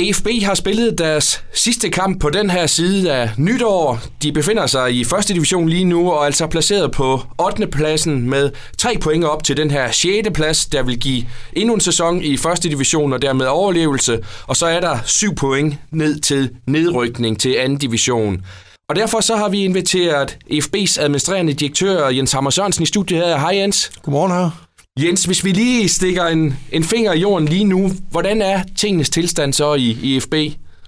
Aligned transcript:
EFB 0.00 0.26
har 0.42 0.54
spillet 0.54 0.98
deres 0.98 1.44
sidste 1.52 1.90
kamp 1.90 2.20
på 2.20 2.30
den 2.30 2.50
her 2.50 2.66
side 2.66 3.12
af 3.12 3.30
nytår. 3.36 4.00
De 4.22 4.32
befinder 4.32 4.66
sig 4.66 4.94
i 4.94 5.04
første 5.04 5.34
division 5.34 5.68
lige 5.68 5.84
nu 5.84 6.10
og 6.12 6.16
er 6.16 6.26
altså 6.26 6.46
placeret 6.46 6.92
på 6.92 7.20
8. 7.38 7.66
pladsen 7.66 8.30
med 8.30 8.50
tre 8.78 8.96
point 9.00 9.24
op 9.24 9.44
til 9.44 9.56
den 9.56 9.70
her 9.70 9.90
6. 9.90 10.28
plads, 10.34 10.66
der 10.66 10.82
vil 10.82 11.00
give 11.00 11.24
endnu 11.52 11.74
en 11.74 11.80
sæson 11.80 12.22
i 12.22 12.36
første 12.36 12.68
division 12.68 13.12
og 13.12 13.22
dermed 13.22 13.46
overlevelse. 13.46 14.24
Og 14.46 14.56
så 14.56 14.66
er 14.66 14.80
der 14.80 14.98
syv 15.06 15.34
point 15.34 15.74
ned 15.90 16.20
til 16.20 16.50
nedrykning 16.66 17.40
til 17.40 17.54
anden 17.58 17.78
division. 17.78 18.44
Og 18.88 18.96
derfor 18.96 19.20
så 19.20 19.36
har 19.36 19.48
vi 19.48 19.64
inviteret 19.64 20.38
FB's 20.52 21.00
administrerende 21.02 21.52
direktør 21.52 22.08
Jens 22.08 22.32
Hammer 22.32 22.50
Sørensen 22.50 22.82
i 22.82 22.86
studiet 22.86 23.20
her. 23.20 23.38
Hej 23.38 23.56
Jens. 23.56 23.90
Godmorgen 24.02 24.32
her. 24.32 24.67
Jens, 25.02 25.24
hvis 25.24 25.44
vi 25.44 25.52
lige 25.52 25.88
stikker 25.88 26.26
en, 26.26 26.58
en 26.72 26.84
finger 26.84 27.12
i 27.12 27.20
jorden 27.20 27.48
lige 27.48 27.64
nu, 27.64 27.90
hvordan 28.10 28.42
er 28.42 28.62
tingenes 28.76 29.10
tilstand 29.10 29.52
så 29.52 29.74
i, 29.74 29.98
i 30.02 30.20
FB? 30.20 30.34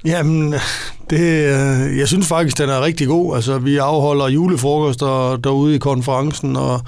Jamen, 0.04 0.54
det, 1.10 1.20
øh, 1.20 1.98
jeg 1.98 2.08
synes 2.08 2.26
faktisk, 2.26 2.58
den 2.58 2.68
er 2.68 2.84
rigtig 2.84 3.06
god. 3.06 3.36
Altså, 3.36 3.58
vi 3.58 3.76
afholder 3.76 4.28
julefrokoster 4.28 5.36
derude 5.36 5.74
i 5.74 5.78
konferencen, 5.78 6.56
og 6.56 6.80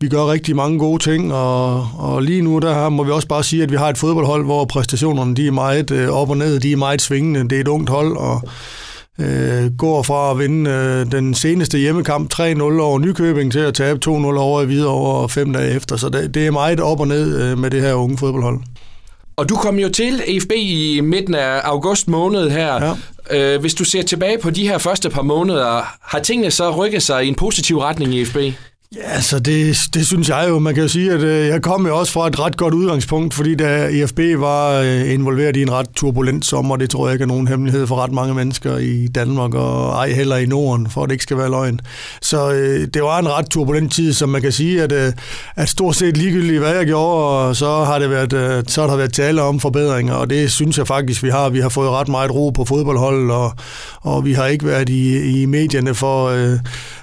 vi 0.00 0.08
gør 0.08 0.30
rigtig 0.30 0.56
mange 0.56 0.78
gode 0.78 1.02
ting, 1.02 1.34
og, 1.34 1.88
og 1.98 2.22
lige 2.22 2.42
nu 2.42 2.58
der 2.58 2.88
må 2.88 3.04
vi 3.04 3.10
også 3.10 3.28
bare 3.28 3.44
sige, 3.44 3.62
at 3.62 3.70
vi 3.70 3.76
har 3.76 3.88
et 3.88 3.98
fodboldhold, 3.98 4.44
hvor 4.44 4.64
præstationerne 4.64 5.34
de 5.34 5.46
er 5.46 5.52
meget 5.52 5.90
øh, 5.90 6.08
op 6.08 6.30
og 6.30 6.36
ned, 6.36 6.60
de 6.60 6.72
er 6.72 6.76
meget 6.76 7.02
svingende. 7.02 7.48
Det 7.48 7.52
er 7.52 7.60
et 7.60 7.68
ungt 7.68 7.90
hold, 7.90 8.16
og 8.16 8.42
øh, 9.18 9.70
går 9.78 10.02
fra 10.02 10.30
at 10.30 10.38
vinde 10.38 10.70
øh, 10.70 11.12
den 11.12 11.34
seneste 11.34 11.78
hjemmekamp 11.78 12.34
3-0 12.34 12.62
over 12.62 12.98
Nykøbing 12.98 13.52
til 13.52 13.58
at 13.58 13.74
tabe 13.74 14.00
2-0 14.06 14.10
over 14.10 14.62
i 14.62 14.64
Hvidovre 14.64 15.28
fem 15.28 15.52
dage 15.52 15.74
efter. 15.74 15.96
Så 15.96 16.08
det, 16.08 16.34
det 16.34 16.46
er 16.46 16.50
meget 16.50 16.80
op 16.80 17.00
og 17.00 17.08
ned 17.08 17.42
øh, 17.42 17.58
med 17.58 17.70
det 17.70 17.80
her 17.80 17.94
unge 17.94 18.18
fodboldhold. 18.18 18.58
Og 19.36 19.48
du 19.48 19.56
kom 19.56 19.78
jo 19.78 19.88
til 19.88 20.22
EFB 20.26 20.52
i 20.56 21.00
midten 21.00 21.34
af 21.34 21.60
august 21.64 22.08
måned 22.08 22.50
her. 22.50 22.94
Ja. 23.30 23.54
Øh, 23.54 23.60
hvis 23.60 23.74
du 23.74 23.84
ser 23.84 24.02
tilbage 24.02 24.38
på 24.38 24.50
de 24.50 24.68
her 24.68 24.78
første 24.78 25.10
par 25.10 25.22
måneder, 25.22 25.96
har 26.02 26.18
tingene 26.18 26.50
så 26.50 26.70
rykket 26.70 27.02
sig 27.02 27.24
i 27.24 27.28
en 27.28 27.34
positiv 27.34 27.78
retning 27.78 28.14
i 28.14 28.20
EFB? 28.20 28.36
Ja, 28.96 29.20
så 29.20 29.38
det, 29.38 29.80
det 29.94 30.06
synes 30.06 30.28
jeg 30.28 30.46
jo. 30.48 30.58
Man 30.58 30.74
kan 30.74 30.82
jo 30.82 30.88
sige, 30.88 31.12
at 31.12 31.20
øh, 31.20 31.46
jeg 31.46 31.62
kom 31.62 31.86
jo 31.86 31.98
også 31.98 32.12
fra 32.12 32.26
et 32.26 32.40
ret 32.40 32.56
godt 32.56 32.74
udgangspunkt, 32.74 33.34
fordi 33.34 33.54
da 33.54 33.88
EFB 33.90 34.18
var 34.18 34.80
øh, 34.80 35.12
involveret 35.14 35.56
i 35.56 35.62
en 35.62 35.72
ret 35.72 35.86
turbulent 35.96 36.46
sommer, 36.46 36.76
det 36.76 36.90
tror 36.90 37.06
jeg 37.06 37.12
ikke 37.12 37.22
er 37.22 37.26
nogen 37.26 37.48
hemmelighed 37.48 37.86
for 37.86 37.96
ret 37.96 38.12
mange 38.12 38.34
mennesker 38.34 38.76
i 38.76 39.06
Danmark, 39.06 39.54
og 39.54 39.92
ej 39.92 40.12
heller 40.12 40.36
i 40.36 40.46
Norden, 40.46 40.90
for 40.90 41.02
at 41.02 41.08
det 41.08 41.14
ikke 41.14 41.22
skal 41.22 41.36
være 41.36 41.50
løgn. 41.50 41.80
Så 42.22 42.52
øh, 42.52 42.88
det 42.94 43.02
var 43.02 43.18
en 43.18 43.28
ret 43.28 43.50
turbulent 43.50 43.92
tid, 43.92 44.12
som 44.12 44.28
man 44.28 44.42
kan 44.42 44.52
sige, 44.52 44.82
at, 44.82 44.92
øh, 44.92 45.12
at 45.56 45.68
stort 45.68 45.96
set 45.96 46.16
ligegyldigt, 46.16 46.58
hvad 46.58 46.76
jeg 46.76 46.86
gjorde, 46.86 47.54
så 47.54 47.84
har 47.84 47.98
det 47.98 48.10
været, 48.10 48.32
øh, 48.32 48.64
så 48.66 48.80
har 48.80 48.88
der 48.88 48.96
været 48.96 49.12
tale 49.12 49.42
om 49.42 49.60
forbedringer, 49.60 50.14
og 50.14 50.30
det 50.30 50.52
synes 50.52 50.78
jeg 50.78 50.86
faktisk, 50.86 51.22
vi 51.22 51.30
har. 51.30 51.48
Vi 51.48 51.60
har 51.60 51.68
fået 51.68 51.90
ret 51.90 52.08
meget 52.08 52.34
ro 52.34 52.50
på 52.50 52.64
fodboldholdet, 52.64 53.30
og, 53.30 53.52
og 54.00 54.24
vi 54.24 54.32
har 54.32 54.46
ikke 54.46 54.66
været 54.66 54.88
i, 54.88 55.40
i 55.42 55.46
medierne 55.46 55.94
for, 55.94 56.26
øh, 56.28 56.58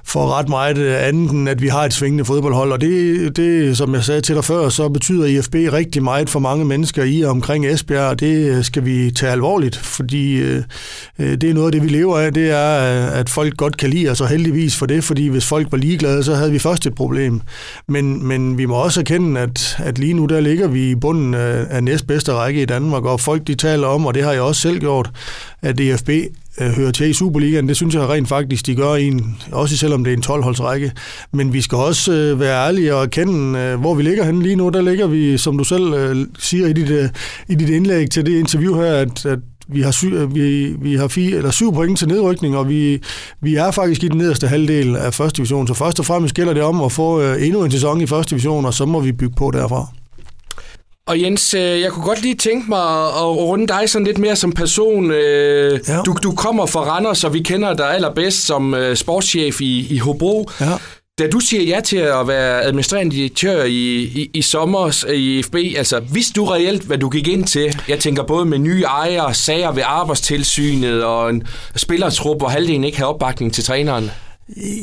for 0.08 0.38
ret 0.38 0.50
meget 0.50 0.78
øh, 0.78 1.08
andet, 1.08 1.32
end 1.32 1.50
at 1.50 1.62
vi 1.62 1.68
har 1.68 1.86
et 1.86 1.94
svingende 1.94 2.26
fodboldhold, 2.26 2.72
og 2.72 2.82
det, 2.82 3.38
det, 3.38 3.78
som 3.78 3.94
jeg 3.94 4.04
sagde 4.04 4.22
til 4.22 4.36
dig 4.36 4.44
før, 4.44 4.70
så 4.70 4.90
betyder 4.90 5.26
IFB 5.26 5.56
rigtig 5.56 6.04
meget 6.04 6.30
for 6.30 6.40
mange 6.40 6.66
mennesker 6.66 7.04
i 7.04 7.22
og 7.22 7.32
omkring 7.32 7.68
Esbjerg, 7.68 8.10
og 8.10 8.20
det 8.20 8.58
øh, 8.58 8.64
skal 8.64 8.86
vi 8.86 9.12
tage 9.12 9.32
alvorligt, 9.32 9.78
fordi 9.78 10.36
øh, 10.36 10.64
øh, 11.20 11.32
det 11.32 11.44
er 11.44 11.54
noget 11.54 11.68
af 11.68 11.72
det, 11.72 11.84
vi 11.84 11.88
lever 11.88 12.20
af, 12.20 12.34
det 12.34 12.50
er, 12.50 13.08
at 13.08 13.30
folk 13.30 13.58
godt 13.58 13.78
kan 13.78 13.90
lide 13.90 14.10
os, 14.10 14.22
og 14.22 14.28
heldigvis 14.28 14.76
for 14.76 14.86
det, 14.86 15.04
fordi 15.04 15.28
hvis 15.28 15.46
folk 15.46 15.68
var 15.72 15.78
ligeglade, 15.78 16.24
så 16.24 16.36
havde 16.36 16.52
vi 16.52 16.60
først 16.60 16.86
et 16.86 16.96
problem. 16.96 17.42
Men, 17.88 18.28
men 18.28 18.58
vi 18.58 18.66
må 18.66 18.76
også 18.76 19.00
erkende, 19.00 19.42
at, 19.42 19.76
at 19.78 19.98
lige 19.98 20.14
nu 20.14 20.26
der 20.26 20.40
ligger 20.40 20.68
vi 20.68 20.90
i 20.90 20.96
bunden 20.96 21.34
af, 21.34 21.66
af 21.70 21.84
næstbedste 21.84 22.34
række 22.34 22.62
i 22.62 22.66
Danmark, 22.66 23.04
og 23.06 23.20
folk 23.20 23.48
de 23.48 23.56
taler 23.56 23.88
om, 23.88 24.06
og 24.06 24.14
det 24.14 24.24
har 24.24 24.32
jeg 24.32 24.42
også 24.42 24.62
selv 24.62 24.80
gjort, 24.80 25.10
at 25.62 25.80
IFB 25.80 26.10
øh, 26.62 26.70
hører 26.70 26.92
til 26.92 27.10
i 27.10 27.14
Superligaen. 27.14 27.68
Det 27.68 27.76
synes 27.76 27.96
jeg 27.96 28.10
rent 28.10 28.28
faktisk, 28.28 28.66
de 28.66 28.76
gør 28.76 28.94
en, 28.94 29.38
også 29.52 29.78
selvom 29.78 30.04
det 30.04 30.14
er 30.14 30.18
en 30.18 30.24
12-holdsrække. 30.24 30.92
Men 31.34 31.54
vi 31.54 31.62
skal 31.62 31.78
også 31.78 32.12
øh, 32.12 32.40
være 32.40 32.68
ærlige 32.68 32.96
og 32.96 33.04
erkende, 33.04 33.60
øh, 33.60 33.80
hvor 33.80 33.96
vi 33.96 34.04
ligger 34.04 34.24
henne 34.24 34.44
lige 34.44 34.56
nu. 34.56 34.70
Der 34.70 34.82
ligger 34.82 35.08
vi, 35.08 35.38
som 35.38 35.58
du 35.58 35.64
selv 35.64 35.94
øh, 35.94 36.26
siger 36.40 36.68
i 36.68 36.74
dit, 36.74 36.90
øh, 36.90 37.10
i 37.48 37.56
dit 37.56 37.70
indlæg 37.70 38.10
til 38.10 38.26
det 38.26 38.40
interview 38.40 38.76
her, 38.76 38.94
at, 38.94 39.26
at 39.26 39.40
vi 39.68 39.82
har, 39.82 39.92
syv, 39.92 40.14
øh, 40.14 40.36
vi, 40.36 40.76
vi 40.82 40.96
har 40.96 41.08
fire, 41.08 41.38
eller 41.38 41.52
syv 41.52 41.74
point 41.74 42.00
til 42.00 42.08
nedrykning, 42.08 42.58
og 42.58 42.70
vi, 42.70 43.02
vi 43.42 43.56
er 43.56 43.72
faktisk 43.72 44.04
i 44.04 44.08
den 44.08 44.18
nederste 44.18 44.48
halvdel 44.48 44.96
af 44.96 45.14
første 45.14 45.38
division. 45.38 45.68
Så 45.68 45.74
først 45.74 46.00
og 46.00 46.06
fremmest 46.06 46.36
gælder 46.36 46.54
det 46.54 46.64
om 46.64 46.82
at 46.82 46.92
få 46.92 47.22
øh, 47.22 47.46
endnu 47.46 47.64
en 47.64 47.72
sæson 47.72 48.02
i 48.02 48.08
første 48.08 48.30
division, 48.30 48.66
og 48.66 48.74
så 48.74 48.86
må 48.86 49.00
vi 49.00 49.12
bygge 49.12 49.36
på 49.38 49.52
derfra. 49.52 49.88
Og 51.08 51.22
Jens, 51.22 51.54
øh, 51.54 51.82
jeg 51.82 51.92
kunne 51.92 52.06
godt 52.06 52.22
lige 52.22 52.36
tænke 52.36 52.70
mig 52.70 53.08
at 53.08 53.26
runde 53.26 53.68
dig 53.68 53.90
sådan 53.90 54.06
lidt 54.06 54.18
mere 54.18 54.36
som 54.36 54.52
person. 54.52 55.12
Øh, 55.12 55.80
ja. 55.88 56.02
Du, 56.02 56.18
du 56.24 56.32
kommer 56.32 56.66
fra 56.66 56.80
Randers, 56.80 57.24
og 57.24 57.34
vi 57.34 57.40
kender 57.40 57.74
dig 57.74 57.94
allerbedst 57.94 58.46
som 58.46 58.74
øh, 58.74 58.96
sportschef 58.96 59.62
i, 59.62 59.88
i 59.94 59.98
Hobro. 59.98 60.50
Ja. 60.62 60.66
Da 61.20 61.28
du 61.28 61.40
siger 61.40 61.64
ja 61.64 61.80
til 61.80 61.98
at 61.98 62.28
være 62.28 62.64
administrerende 62.64 63.16
direktør 63.16 63.64
i, 63.64 64.02
i, 64.02 64.30
i 64.34 64.42
sommer 64.42 65.06
i 65.14 65.44
FB, 65.44 65.56
altså 65.56 66.00
vidste 66.00 66.34
du 66.34 66.46
reelt, 66.46 66.84
hvad 66.84 66.98
du 66.98 67.10
gik 67.10 67.28
ind 67.28 67.44
til? 67.44 67.82
Jeg 67.88 68.00
tænker 68.00 68.24
både 68.24 68.46
med 68.46 68.58
nye 68.58 68.84
ejere, 68.84 69.34
sager 69.34 69.72
ved 69.72 69.84
arbejdstilsynet 69.86 71.04
og 71.04 71.30
en 71.30 71.44
spillertrup, 71.76 72.38
hvor 72.38 72.48
halvdelen 72.48 72.84
ikke 72.84 72.98
har 72.98 73.06
opbakning 73.06 73.54
til 73.54 73.64
træneren. 73.64 74.12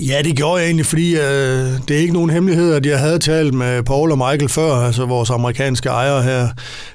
Ja, 0.09 0.23
det 0.25 0.37
gjorde 0.37 0.61
jeg 0.61 0.67
egentlig, 0.67 0.87
fordi 0.87 1.15
øh, 1.17 1.79
det 1.89 1.91
er 1.91 1.97
ikke 1.97 2.13
nogen 2.13 2.31
hemmelighed, 2.31 2.75
at 2.75 2.87
jeg 2.87 2.99
havde 2.99 3.19
talt 3.19 3.55
med 3.55 3.83
Paul 3.83 4.11
og 4.11 4.19
Michael 4.19 4.49
før, 4.49 4.75
altså 4.75 5.07
vores 5.07 5.31
amerikanske 5.31 5.89
ejere 5.89 6.23
her, 6.23 6.49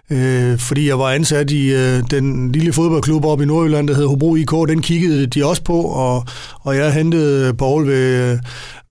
øh, 0.10 0.60
fordi 0.60 0.88
jeg 0.88 1.00
var 1.00 1.12
ansat 1.12 1.52
i 1.52 1.74
øh, 1.74 2.04
den 2.12 2.52
lille 2.52 2.74
fodboldklub 2.74 3.26
oppe 3.26 3.44
i 3.44 3.48
Nordjylland, 3.48 3.88
der 3.88 3.96
hed 3.96 4.06
Hobro 4.06 4.36
IK, 4.36 4.52
den 4.52 4.82
kiggede 4.82 5.28
de 5.28 5.46
også 5.46 5.64
på, 5.64 5.82
og, 5.82 6.26
og 6.62 6.76
jeg 6.76 6.94
hentede 6.94 7.54
Paul 7.54 7.88
ved 7.88 8.40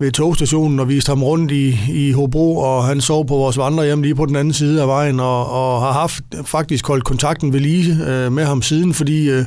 ved 0.01 0.13
togstationen 0.13 0.81
og 0.81 0.89
viste 0.89 1.11
ham 1.11 1.23
rundt 1.23 1.53
i, 1.53 1.79
i 1.89 2.13
Hobro, 2.13 2.57
og 2.57 2.85
han 2.85 3.01
sov 3.01 3.27
på 3.27 3.35
vores 3.37 3.59
vandrehjem 3.59 4.03
lige 4.03 4.15
på 4.15 4.27
den 4.27 4.37
anden 4.37 4.55
side 4.55 4.83
af 4.83 4.89
vejen, 4.89 5.21
og, 5.21 5.51
og 5.51 5.81
har 5.83 5.93
haft 5.93 6.25
faktisk 6.45 6.87
holdt 6.87 7.05
kontakten 7.05 7.53
ved 7.53 7.61
lige 7.61 7.93
øh, 8.07 8.33
med 8.33 8.45
ham 8.45 8.63
siden, 8.63 8.95
fordi 8.95 9.31
øh, 9.31 9.45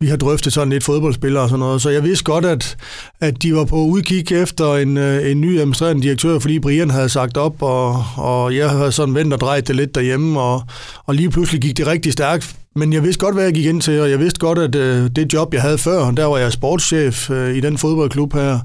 vi 0.00 0.06
har 0.06 0.16
drøftet 0.16 0.52
sådan 0.52 0.72
lidt 0.72 0.84
fodboldspillere 0.84 1.42
og 1.42 1.48
sådan 1.48 1.60
noget. 1.60 1.82
Så 1.82 1.90
jeg 1.90 2.04
vidste 2.04 2.24
godt, 2.24 2.44
at, 2.44 2.76
at 3.20 3.42
de 3.42 3.54
var 3.54 3.64
på 3.64 3.76
udkig 3.76 4.32
efter 4.32 4.74
en, 4.74 4.96
øh, 4.96 5.30
en 5.30 5.40
ny 5.40 5.58
administrerende 5.58 6.02
direktør, 6.02 6.38
fordi 6.38 6.58
Brian 6.58 6.90
havde 6.90 7.08
sagt 7.08 7.36
op, 7.36 7.62
og, 7.62 8.04
og 8.16 8.56
jeg 8.56 8.70
havde 8.70 8.92
sådan 8.92 9.14
vendt 9.14 9.32
og 9.32 9.40
drejet 9.40 9.68
det 9.68 9.76
lidt 9.76 9.94
derhjemme, 9.94 10.40
og, 10.40 10.62
og 11.04 11.14
lige 11.14 11.30
pludselig 11.30 11.60
gik 11.60 11.76
det 11.76 11.86
rigtig 11.86 12.12
stærkt 12.12 12.56
men 12.76 12.92
jeg 12.92 13.02
vidste 13.02 13.24
godt, 13.24 13.34
hvad 13.34 13.44
jeg 13.44 13.54
gik 13.54 13.66
ind 13.66 13.80
til, 13.80 14.00
og 14.00 14.10
jeg 14.10 14.18
vidste 14.18 14.40
godt, 14.40 14.58
at 14.58 14.74
øh, 14.74 15.10
det 15.16 15.32
job, 15.32 15.54
jeg 15.54 15.62
havde 15.62 15.78
før, 15.78 16.10
der 16.10 16.24
var 16.24 16.38
jeg 16.38 16.52
sportschef 16.52 17.30
øh, 17.30 17.56
i 17.56 17.60
den 17.60 17.78
fodboldklub 17.78 18.34
her, 18.34 18.58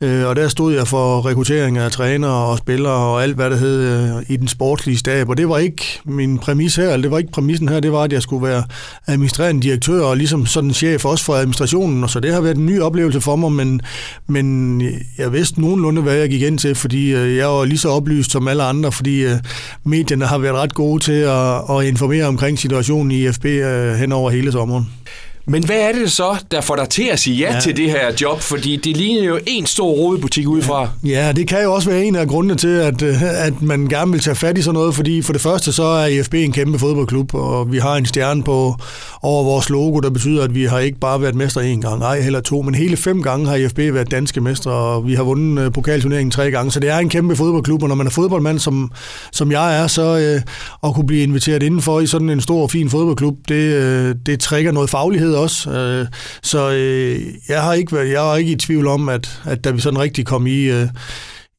øh, 0.00 0.26
og 0.26 0.36
der 0.36 0.48
stod 0.48 0.74
jeg 0.74 0.86
for 0.86 1.26
rekruttering 1.26 1.78
af 1.78 1.90
trænere 1.90 2.46
og 2.46 2.58
spillere 2.58 2.92
og 2.92 3.22
alt, 3.22 3.34
hvad 3.34 3.50
det 3.50 3.58
hed 3.58 3.80
øh, 3.80 4.22
i 4.28 4.36
den 4.36 4.48
sportslige 4.48 4.98
stab. 4.98 5.28
Og 5.28 5.36
det 5.36 5.48
var 5.48 5.58
ikke 5.58 6.00
min 6.04 6.38
præmis 6.38 6.76
her, 6.76 6.84
eller 6.84 7.02
det 7.02 7.10
var 7.10 7.18
ikke 7.18 7.32
præmissen 7.32 7.68
her, 7.68 7.80
det 7.80 7.92
var, 7.92 8.02
at 8.02 8.12
jeg 8.12 8.22
skulle 8.22 8.46
være 8.46 8.64
administrerende 9.06 9.62
direktør 9.62 10.02
og 10.02 10.16
ligesom 10.16 10.46
sådan 10.46 10.72
chef 10.72 11.04
også 11.04 11.24
for 11.24 11.34
administrationen, 11.34 12.04
og 12.04 12.10
så 12.10 12.20
det 12.20 12.32
har 12.32 12.40
været 12.40 12.56
en 12.56 12.66
ny 12.66 12.80
oplevelse 12.80 13.20
for 13.20 13.36
mig, 13.36 13.52
men, 13.52 13.80
men 14.26 14.82
jeg 15.18 15.32
vidste 15.32 15.60
nogenlunde, 15.60 16.02
hvad 16.02 16.14
jeg 16.14 16.28
gik 16.28 16.42
ind 16.42 16.58
til, 16.58 16.74
fordi 16.74 17.14
øh, 17.14 17.36
jeg 17.36 17.48
var 17.48 17.64
lige 17.64 17.78
så 17.78 17.88
oplyst 17.88 18.30
som 18.30 18.48
alle 18.48 18.62
andre, 18.62 18.92
fordi 18.92 19.24
øh, 19.24 19.36
medierne 19.84 20.24
har 20.24 20.38
været 20.38 20.54
ret 20.54 20.74
gode 20.74 21.02
til 21.02 21.12
at, 21.12 21.56
at 21.70 21.84
informere 21.84 22.24
omkring 22.24 22.58
situationen 22.58 23.10
i 23.10 23.32
FB 23.32 23.44
øh, 23.44 23.94
hen 23.94 24.12
over 24.12 24.30
hele 24.30 24.52
sommeren. 24.52 24.86
Men 25.48 25.64
hvad 25.64 25.76
er 25.76 25.92
det 25.92 26.12
så, 26.12 26.44
der 26.50 26.60
får 26.60 26.76
dig 26.76 26.88
til 26.88 27.08
at 27.12 27.18
sige 27.18 27.36
ja, 27.36 27.54
ja. 27.54 27.60
til 27.60 27.76
det 27.76 27.90
her 27.90 28.12
job? 28.20 28.40
Fordi 28.40 28.76
det 28.76 28.96
ligner 28.96 29.24
jo 29.24 29.38
en 29.46 29.66
stor 29.66 29.90
rodebutik 29.90 30.48
udefra. 30.48 30.88
Ja, 31.04 31.32
det 31.36 31.48
kan 31.48 31.62
jo 31.62 31.74
også 31.74 31.90
være 31.90 32.04
en 32.04 32.16
af 32.16 32.28
grundene 32.28 32.54
til, 32.54 32.68
at, 32.68 33.02
øh, 33.02 33.22
at 33.22 33.62
man 33.62 33.86
gerne 33.86 34.12
vil 34.12 34.20
tage 34.20 34.34
fat 34.34 34.58
i 34.58 34.62
sådan 34.62 34.74
noget, 34.74 34.94
fordi 34.94 35.22
for 35.22 35.32
det 35.32 35.42
første 35.42 35.72
så 35.72 35.82
er 35.82 36.06
IFB 36.06 36.34
en 36.34 36.52
kæmpe 36.52 36.78
fodboldklub, 36.78 37.34
og 37.34 37.72
vi 37.72 37.78
har 37.78 37.96
en 37.96 38.06
stjerne 38.06 38.42
på 38.42 38.74
over 39.22 39.44
vores 39.44 39.70
logo, 39.70 40.00
der 40.00 40.10
betyder, 40.10 40.44
at 40.44 40.54
vi 40.54 40.64
har 40.64 40.78
ikke 40.78 40.98
bare 40.98 41.20
været 41.20 41.34
mestre 41.34 41.66
en 41.66 41.80
gang, 41.80 42.02
ej 42.02 42.20
heller 42.20 42.40
to, 42.40 42.62
men 42.62 42.74
hele 42.74 42.96
fem 42.96 43.22
gange 43.22 43.46
har 43.46 43.56
IFB 43.56 43.78
været 43.78 44.10
danske 44.10 44.40
mestre, 44.40 44.70
og 44.70 45.06
vi 45.06 45.14
har 45.14 45.22
vundet 45.22 45.64
øh, 45.64 45.72
pokalturneringen 45.72 46.30
tre 46.30 46.50
gange, 46.50 46.70
så 46.70 46.80
det 46.80 46.90
er 46.90 46.98
en 46.98 47.08
kæmpe 47.08 47.36
fodboldklub, 47.36 47.82
og 47.82 47.88
når 47.88 47.96
man 47.96 48.06
er 48.06 48.10
fodboldmand, 48.10 48.58
som, 48.58 48.90
som 49.32 49.52
jeg 49.52 49.82
er, 49.82 49.86
så 49.86 50.18
øh, 50.18 50.42
at 50.88 50.94
kunne 50.94 51.06
blive 51.06 51.22
inviteret 51.22 51.62
indenfor 51.62 52.00
i 52.00 52.06
sådan 52.06 52.30
en 52.30 52.40
stor 52.40 52.62
og 52.62 52.70
fin 52.70 52.90
fodboldklub, 52.90 53.34
det, 53.48 53.54
øh, 53.54 54.14
det 54.26 54.40
trækker 54.40 54.72
noget 54.72 54.90
faglighed 54.90 55.35
også. 55.36 55.70
Øh, 55.70 56.06
så 56.42 56.70
øh, 56.70 57.20
jeg 57.48 57.62
har 57.62 57.72
ikke 57.72 57.92
været, 57.92 58.10
jeg 58.10 58.20
har 58.20 58.36
ikke 58.36 58.52
i 58.52 58.56
tvivl 58.56 58.86
om, 58.86 59.08
at, 59.08 59.42
at 59.44 59.64
da 59.64 59.70
vi 59.70 59.80
sådan 59.80 60.00
rigtig 60.00 60.26
kom 60.26 60.46
i, 60.46 60.62
øh, 60.62 60.88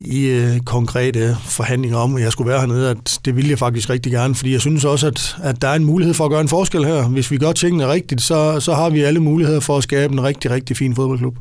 i 0.01 0.50
konkrete 0.65 1.38
forhandlinger 1.44 1.97
om, 1.97 2.15
at 2.15 2.24
jeg 2.24 2.31
skulle 2.31 2.50
være 2.50 2.59
hernede, 2.59 2.89
at 2.89 3.19
det 3.25 3.35
ville 3.35 3.50
jeg 3.50 3.59
faktisk 3.59 3.89
rigtig 3.89 4.12
gerne, 4.12 4.35
fordi 4.35 4.51
jeg 4.51 4.62
synes 4.62 4.85
også, 4.85 5.07
at, 5.07 5.35
at 5.44 5.62
der 5.62 5.68
er 5.68 5.75
en 5.75 5.85
mulighed 5.85 6.13
for 6.13 6.25
at 6.25 6.31
gøre 6.31 6.41
en 6.41 6.47
forskel 6.47 6.85
her. 6.85 7.03
Hvis 7.03 7.31
vi 7.31 7.38
gør 7.38 7.51
tingene 7.51 7.88
rigtigt, 7.88 8.21
så, 8.21 8.59
så 8.59 8.74
har 8.74 8.89
vi 8.89 9.01
alle 9.01 9.19
muligheder 9.19 9.59
for 9.59 9.77
at 9.77 9.83
skabe 9.83 10.13
en 10.13 10.24
rigtig, 10.24 10.51
rigtig 10.51 10.77
fin 10.77 10.95
fodboldklub. 10.95 11.38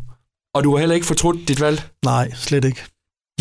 Og 0.54 0.64
du 0.64 0.72
har 0.72 0.78
heller 0.78 0.94
ikke 0.94 1.06
fortrudt 1.06 1.48
dit 1.48 1.60
valg? 1.60 1.82
Nej, 2.04 2.30
slet 2.34 2.64
ikke. 2.64 2.82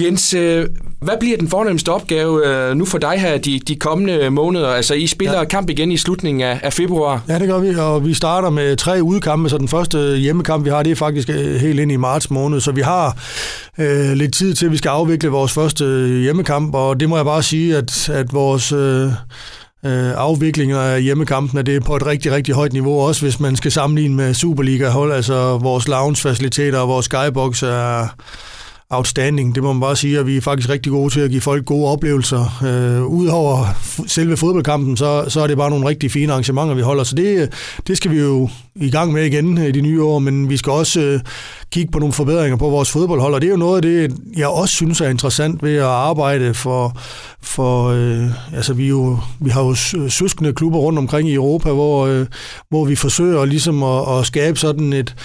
Jens, 0.02 0.34
øh, 0.34 0.66
hvad 1.02 1.14
bliver 1.20 1.38
den 1.38 1.50
fornemmeste 1.50 1.90
opgave 1.90 2.48
øh, 2.48 2.76
nu 2.76 2.86
for 2.86 2.98
dig 2.98 3.16
her 3.18 3.38
de, 3.38 3.60
de 3.68 3.76
kommende 3.76 4.30
måneder? 4.30 4.70
Altså, 4.70 4.94
I 4.94 5.08
spiller 5.08 5.38
ja. 5.38 5.44
kamp 5.44 5.70
igen 5.70 5.92
i 5.92 5.98
slutningen 5.98 6.42
af, 6.42 6.60
af 6.64 6.74
februar. 6.74 7.22
Ja, 7.28 7.40
det 7.40 7.48
gør 7.48 7.60
vi, 7.60 7.76
og 7.76 8.06
vi 8.06 8.14
starter 8.14 8.50
med 8.50 8.76
tre 8.76 9.04
udkampe, 9.04 9.50
så 9.50 9.58
den 9.58 9.68
første 9.68 10.18
hjemmekamp, 10.18 10.66
vi 10.66 10.70
har, 10.70 10.84
det 10.84 10.92
er 10.92 10.96
faktisk 10.96 11.30
øh, 11.30 11.56
helt 11.56 11.80
ind 11.80 11.92
i 11.92 11.96
marts 11.96 12.32
måned, 12.32 12.60
så 12.60 12.72
vi 12.72 12.82
har 12.82 13.18
øh, 13.78 14.12
lidt 14.12 14.34
tid 14.34 14.54
til, 14.54 14.66
at 14.66 14.72
vi 14.72 14.78
skal 14.78 14.90
afvikle 14.90 15.30
vores 15.30 15.52
første 15.52 15.86
hjemmekamp, 16.22 16.76
og 16.76 17.00
det 17.00 17.10
må 17.10 17.16
jeg 17.16 17.26
bare 17.26 17.44
sige, 17.44 17.78
at, 17.78 18.10
at 18.10 18.34
vores... 18.34 18.72
Øh, 18.72 19.12
afviklinger 20.18 20.80
af 20.80 21.04
hjemmekampene, 21.04 21.62
det 21.62 21.76
er 21.76 21.80
på 21.80 21.96
et 21.96 22.06
rigtig, 22.06 22.32
rigtig 22.32 22.56
højt 22.56 22.74
niveau, 22.74 23.00
også 23.00 23.22
hvis 23.22 23.40
man 23.40 23.56
skal 23.56 23.72
sammenligne 23.72 24.16
med 24.16 24.34
Superliga-hold, 24.34 25.12
altså 25.12 25.58
vores 25.58 25.88
lounge-faciliteter 25.88 26.78
og 26.78 26.88
vores 26.88 27.06
skybox 27.06 27.64
er, 27.64 28.08
outstanding, 28.90 29.56
det 29.56 29.64
må 29.64 29.74
man 29.74 29.82
bare 29.82 29.96
sige, 29.96 30.20
at 30.20 30.28
vi 30.28 30.38
er 30.38 30.42
faktisk 30.42 30.70
rigtig 30.70 30.92
gode 30.92 31.14
til 31.14 31.20
at 31.20 31.30
give 31.30 31.42
folk 31.42 31.66
gode 31.66 31.92
oplevelser. 31.92 32.64
Øh, 32.66 33.06
Udover 33.06 33.66
selve 34.08 34.38
fodboldkampen, 34.38 34.98
så, 34.98 35.26
så 35.28 35.42
er 35.42 35.48
det 35.48 35.58
bare 35.58 35.70
nogle 35.70 35.88
rigtig 35.88 36.12
fine 36.12 36.32
arrangementer, 36.32 36.76
vi 36.76 36.82
holder, 36.82 37.04
så 37.04 37.16
det, 37.16 37.54
det 37.88 37.98
skal 37.98 38.12
vi 38.12 38.20
jo 38.20 38.50
i 38.76 38.90
gang 38.90 39.14
med 39.14 39.26
igen 39.26 39.58
øh, 39.58 39.66
i 39.66 39.72
de 39.72 39.82
nye 39.82 40.04
år, 40.04 40.20
men 40.20 40.50
vi 40.50 40.58
skal 40.58 40.72
også 40.72 41.02
øh, 41.02 41.20
kigge 41.72 41.92
på 41.92 42.00
nogle 42.00 42.14
forbedringer 42.14 42.58
på 42.58 42.70
vores 42.70 42.92
fodboldhold, 42.92 43.34
og 43.34 43.42
det 43.42 43.48
er 43.48 43.52
jo 43.52 43.58
noget 43.58 43.76
af 43.76 43.82
det, 43.82 44.18
jeg 44.38 44.48
også 44.48 44.76
synes 44.76 45.02
er 45.02 45.10
interessant 45.10 45.64
ved 45.64 45.76
at 45.76 45.84
arbejde 45.84 46.54
for, 46.54 46.98
for 47.42 47.88
øh, 47.90 48.56
altså 48.56 48.74
vi, 48.74 48.88
jo, 48.88 49.20
vi 49.40 49.50
har 49.50 49.64
jo 49.64 49.76
søskende 50.10 50.54
klubber 50.54 50.80
rundt 50.80 51.00
omkring 51.00 51.30
i 51.30 51.34
Europa, 51.34 51.72
hvor, 51.72 52.08
øh, 52.08 52.26
hvor 52.70 52.86
vi 52.86 52.96
forsøger 52.96 53.46
ligesom 53.46 53.84
at, 53.84 54.20
at 54.20 54.26
skabe 54.26 54.60
sådan 54.60 54.94
et 54.94 55.16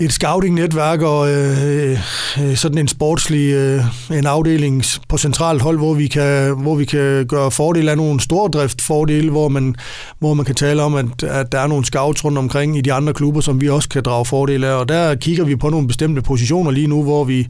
et 0.00 0.12
scouting-netværk 0.12 1.02
og 1.02 1.30
øh, 1.32 1.98
øh, 2.40 2.56
sådan 2.56 2.78
en 2.78 2.88
sportslig 2.88 3.52
øh, 3.52 3.84
en 4.10 4.26
afdeling 4.26 4.84
på 5.08 5.18
centralt 5.18 5.62
hold, 5.62 5.78
hvor 5.78 5.94
vi 5.94 6.06
kan, 6.06 6.60
hvor 6.62 6.74
vi 6.74 6.84
kan 6.84 7.26
gøre 7.26 7.50
fordel 7.50 7.88
af 7.88 7.96
nogle 7.96 8.20
stordriftfordele, 8.20 9.30
hvor 9.30 9.48
man, 9.48 9.76
hvor 10.18 10.34
man 10.34 10.44
kan 10.44 10.54
tale 10.54 10.82
om, 10.82 10.94
at, 10.94 11.22
at 11.22 11.52
der 11.52 11.60
er 11.60 11.66
nogle 11.66 11.84
scouts 11.84 12.24
rundt 12.24 12.38
omkring 12.38 12.78
i 12.78 12.80
de 12.80 12.92
andre 12.92 13.12
klubber, 13.12 13.40
som 13.40 13.60
vi 13.60 13.68
også 13.68 13.88
kan 13.88 14.02
drage 14.02 14.24
fordel 14.24 14.64
af. 14.64 14.72
Og 14.72 14.88
der 14.88 15.14
kigger 15.14 15.44
vi 15.44 15.56
på 15.56 15.68
nogle 15.68 15.86
bestemte 15.86 16.22
positioner 16.22 16.70
lige 16.70 16.86
nu, 16.86 17.02
hvor 17.02 17.24
vi, 17.24 17.46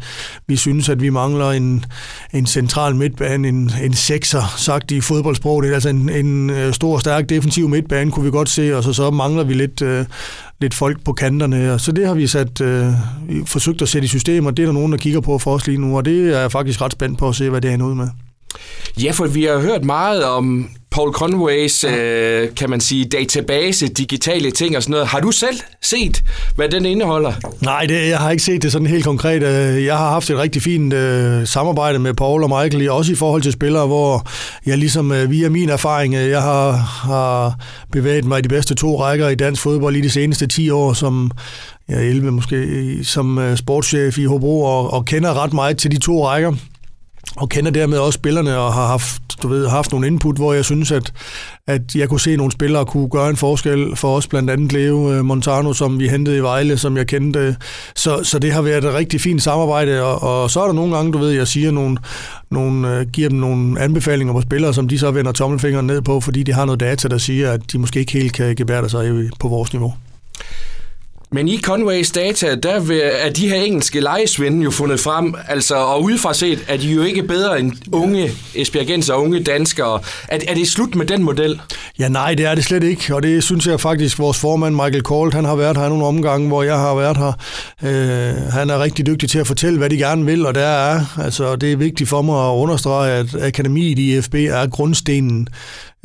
vi 0.47 0.57
synes, 0.57 0.89
at 0.89 1.03
vi 1.03 1.11
mangler 1.11 1.51
en, 1.51 1.85
en 2.33 2.47
central 2.47 2.95
midtbane, 2.95 3.49
en, 3.49 3.73
en 3.83 3.95
sekser, 3.95 4.55
sagt 4.57 4.91
i 4.91 5.01
fodboldsprog. 5.01 5.63
Det 5.63 5.71
er 5.71 5.75
altså 5.75 5.89
en, 5.89 6.09
en 6.09 6.51
øh, 6.51 6.73
stor, 6.73 6.99
stærk 6.99 7.29
defensiv 7.29 7.69
midtbane, 7.69 8.11
kunne 8.11 8.25
vi 8.25 8.31
godt 8.31 8.49
se, 8.49 8.77
og 8.77 8.85
så, 8.85 8.93
så 8.93 9.11
mangler 9.11 9.45
vi 9.45 9.55
lidt... 9.55 9.83
Øh, 9.83 10.05
lidt 10.61 10.75
folk 10.75 11.05
på 11.05 11.13
kanterne. 11.13 11.73
Og 11.73 11.81
Så 11.81 11.93
det 11.93 12.07
har 12.07 12.15
vi 12.15 12.27
sat, 12.27 12.40
øh, 12.61 12.93
forsøgt 13.47 13.83
at 13.83 13.89
sætte 13.89 14.07
i 14.07 14.09
system, 14.09 14.47
og 14.47 14.57
det 14.57 14.63
er 14.63 14.67
der 14.67 14.73
nogen, 14.73 14.93
der 14.93 14.99
kigger 14.99 15.21
på 15.21 15.39
for 15.39 15.55
os 15.55 15.67
lige 15.67 15.79
nu, 15.79 15.97
og 15.97 16.05
det 16.05 16.35
er 16.35 16.41
jeg 16.41 16.53
faktisk 16.53 16.81
ret 16.81 16.93
spændt 16.93 17.19
på 17.19 17.29
at 17.29 17.37
se, 17.37 17.51
hvad 17.51 17.61
det 17.61 17.73
er 17.73 17.83
ud 17.83 17.95
med. 17.95 18.09
Ja, 19.03 19.13
for 19.13 19.27
vi 19.27 19.45
har 19.45 19.59
hørt 19.59 19.85
meget 19.85 20.25
om 20.25 20.71
Paul 20.91 21.13
Conways, 21.13 21.85
øh, 21.85 22.49
kan 22.57 22.71
man 22.71 22.81
sige, 22.81 23.05
database, 23.05 23.89
digitale 23.89 24.51
ting 24.51 24.77
og 24.77 24.83
sådan 24.83 24.91
noget. 24.91 25.07
Har 25.07 25.21
du 25.21 25.31
selv 25.31 25.61
set, 25.83 26.23
hvad 26.55 26.69
den 26.69 26.87
indeholder? 26.87 27.33
Nej, 27.61 27.87
det, 27.87 28.09
jeg 28.09 28.19
har 28.19 28.31
ikke 28.31 28.43
set 28.43 28.63
det 28.63 28.73
sådan 28.73 28.87
helt 28.87 29.05
konkret. 29.05 29.43
Øh, 29.43 29.85
jeg 29.85 29.99
har 29.99 30.11
haft 30.11 30.31
et 30.31 30.39
rigtig 30.39 30.63
fint 30.63 30.93
øh, 30.93 31.47
samarbejde 31.47 31.99
med 31.99 32.15
Paul 32.15 32.43
og 32.43 32.49
Michael, 32.49 32.91
også 32.91 33.13
i 33.13 33.15
forhold 33.15 33.43
til 33.43 33.53
spillere, 33.53 33.87
hvor 33.87 34.27
jeg 34.67 34.79
ligesom 34.79 35.13
øh, 35.13 35.31
via 35.31 35.49
min 35.49 35.69
erfaring, 35.69 36.15
øh, 36.15 36.29
jeg 36.29 36.43
har, 36.43 36.73
har 37.03 37.55
bevæget 37.93 38.25
mig 38.25 38.39
i 38.39 38.43
de 38.43 38.49
bedste 38.49 38.75
to 38.75 39.03
rækker 39.03 39.29
i 39.29 39.35
dansk 39.35 39.63
fodbold 39.63 39.97
i 39.97 40.01
de 40.01 40.11
seneste 40.11 40.47
10 40.47 40.71
år, 40.71 40.93
som 40.93 41.31
ja, 41.91 41.99
11 41.99 42.31
måske, 42.31 42.99
som 43.05 43.39
øh, 43.39 43.57
sportschef 43.57 44.19
i 44.19 44.25
Hobro, 44.25 44.63
og, 44.63 44.93
og 44.93 45.05
kender 45.05 45.43
ret 45.43 45.53
meget 45.53 45.79
til 45.79 45.91
de 45.91 45.99
to 45.99 46.27
rækker 46.27 46.53
og 47.37 47.49
kender 47.49 47.71
dermed 47.71 47.99
også 47.99 48.17
spillerne 48.17 48.59
og 48.59 48.75
har 48.75 48.87
haft, 48.87 49.23
du 49.43 49.49
ved, 49.49 49.69
haft 49.69 49.93
nogle 49.93 50.07
input, 50.07 50.37
hvor 50.37 50.53
jeg 50.53 50.65
synes, 50.65 50.93
at, 50.93 51.13
at 51.67 51.95
jeg 51.95 52.09
kunne 52.09 52.21
se 52.21 52.37
nogle 52.37 52.53
spillere 52.53 52.87
kunne 52.87 53.09
gøre 53.09 53.31
en 53.31 53.37
forskel 53.37 53.97
for 53.97 54.17
os, 54.17 54.27
blandt 54.27 54.51
andet 54.51 54.73
Leo 54.73 55.13
øh, 55.13 55.25
Montano, 55.25 55.73
som 55.73 56.01
vi 56.01 56.09
hentede 56.09 56.37
i 56.37 56.41
Vejle, 56.41 56.79
som 56.79 56.97
jeg 56.97 57.07
kendte. 57.07 57.57
Så, 57.97 58.25
så 58.25 58.39
det 58.39 58.53
har 58.53 58.63
været 58.63 58.85
et 58.85 58.95
rigtig 58.95 59.21
fint 59.21 59.43
samarbejde, 59.43 60.03
og, 60.03 60.43
og 60.43 60.51
så 60.51 60.61
er 60.61 60.67
der 60.67 60.73
nogle 60.73 60.97
gange, 60.97 61.13
du 61.13 61.19
ved, 61.19 61.31
jeg 61.31 61.49
siger 61.49 61.71
nogle, 61.71 61.97
nogle, 62.51 62.97
øh, 62.97 63.07
giver 63.07 63.29
dem 63.29 63.39
nogle 63.39 63.81
anbefalinger 63.81 64.35
på 64.35 64.41
spillere, 64.41 64.75
som 64.75 64.89
de 64.89 64.99
så 64.99 65.11
vender 65.11 65.33
tommelfingeren 65.33 65.87
ned 65.87 66.03
på, 66.03 66.21
fordi 66.21 66.43
de 66.43 66.53
har 66.53 66.65
noget 66.65 66.81
data, 66.81 67.09
der 67.09 67.19
siger, 67.19 67.53
at 67.53 67.73
de 67.73 67.79
måske 67.79 68.01
ikke 68.01 68.13
helt 68.13 68.33
kan 68.33 68.57
gebære 68.57 68.89
sig 68.89 69.31
på 69.41 69.49
vores 69.49 69.73
niveau. 69.73 69.95
Men 71.33 71.49
i 71.49 71.61
Conways 71.61 72.11
data, 72.11 72.55
der 72.55 72.81
er 73.21 73.31
de 73.31 73.49
her 73.49 73.57
engelske 73.57 74.01
lejesvinde 74.01 74.65
jo 74.65 74.71
fundet 74.71 75.01
frem, 75.01 75.35
altså, 75.49 75.75
og 75.75 76.03
udefra 76.03 76.35
set 76.35 76.65
er 76.69 76.77
de 76.77 76.89
jo 76.93 77.03
ikke 77.03 77.23
bedre 77.23 77.61
end 77.61 77.73
unge 77.93 78.31
esbjergenser 78.55 79.15
og 79.15 79.23
unge 79.23 79.41
danskere. 79.41 80.01
Er, 80.29 80.39
er 80.49 80.55
det 80.55 80.69
slut 80.69 80.95
med 80.95 81.07
den 81.07 81.23
model? 81.23 81.61
Ja, 81.99 82.09
nej, 82.09 82.35
det 82.35 82.47
er 82.47 82.55
det 82.55 82.65
slet 82.65 82.83
ikke, 82.83 83.15
og 83.15 83.23
det 83.23 83.45
synes 83.45 83.67
jeg 83.67 83.81
faktisk, 83.81 84.19
vores 84.19 84.39
formand 84.39 84.75
Michael 84.75 85.03
Kold, 85.03 85.33
han 85.33 85.45
har 85.45 85.57
været 85.57 85.77
her 85.77 85.89
nogle 85.89 86.07
omgange, 86.07 86.49
hvor 86.49 86.63
jeg 86.63 86.77
har 86.79 86.95
været 86.95 87.17
her. 87.17 87.33
Øh, 87.83 88.53
han 88.53 88.71
er 88.71 88.83
rigtig 88.83 89.07
dygtig 89.07 89.31
til 89.31 89.39
at 89.39 89.47
fortælle, 89.47 89.79
hvad 89.79 89.91
de 89.91 89.97
gerne 89.97 90.25
vil, 90.25 90.47
og 90.47 90.55
der 90.55 90.67
er, 90.67 91.19
altså, 91.23 91.57
det 91.57 91.73
er 91.73 91.77
vigtigt 91.77 92.09
for 92.09 92.23
mig 92.23 92.51
at 92.51 92.55
understrege, 92.55 93.13
at 93.13 93.43
akademiet 93.43 93.99
i 93.99 94.17
IFB 94.17 94.35
er 94.35 94.67
grundstenen 94.67 95.49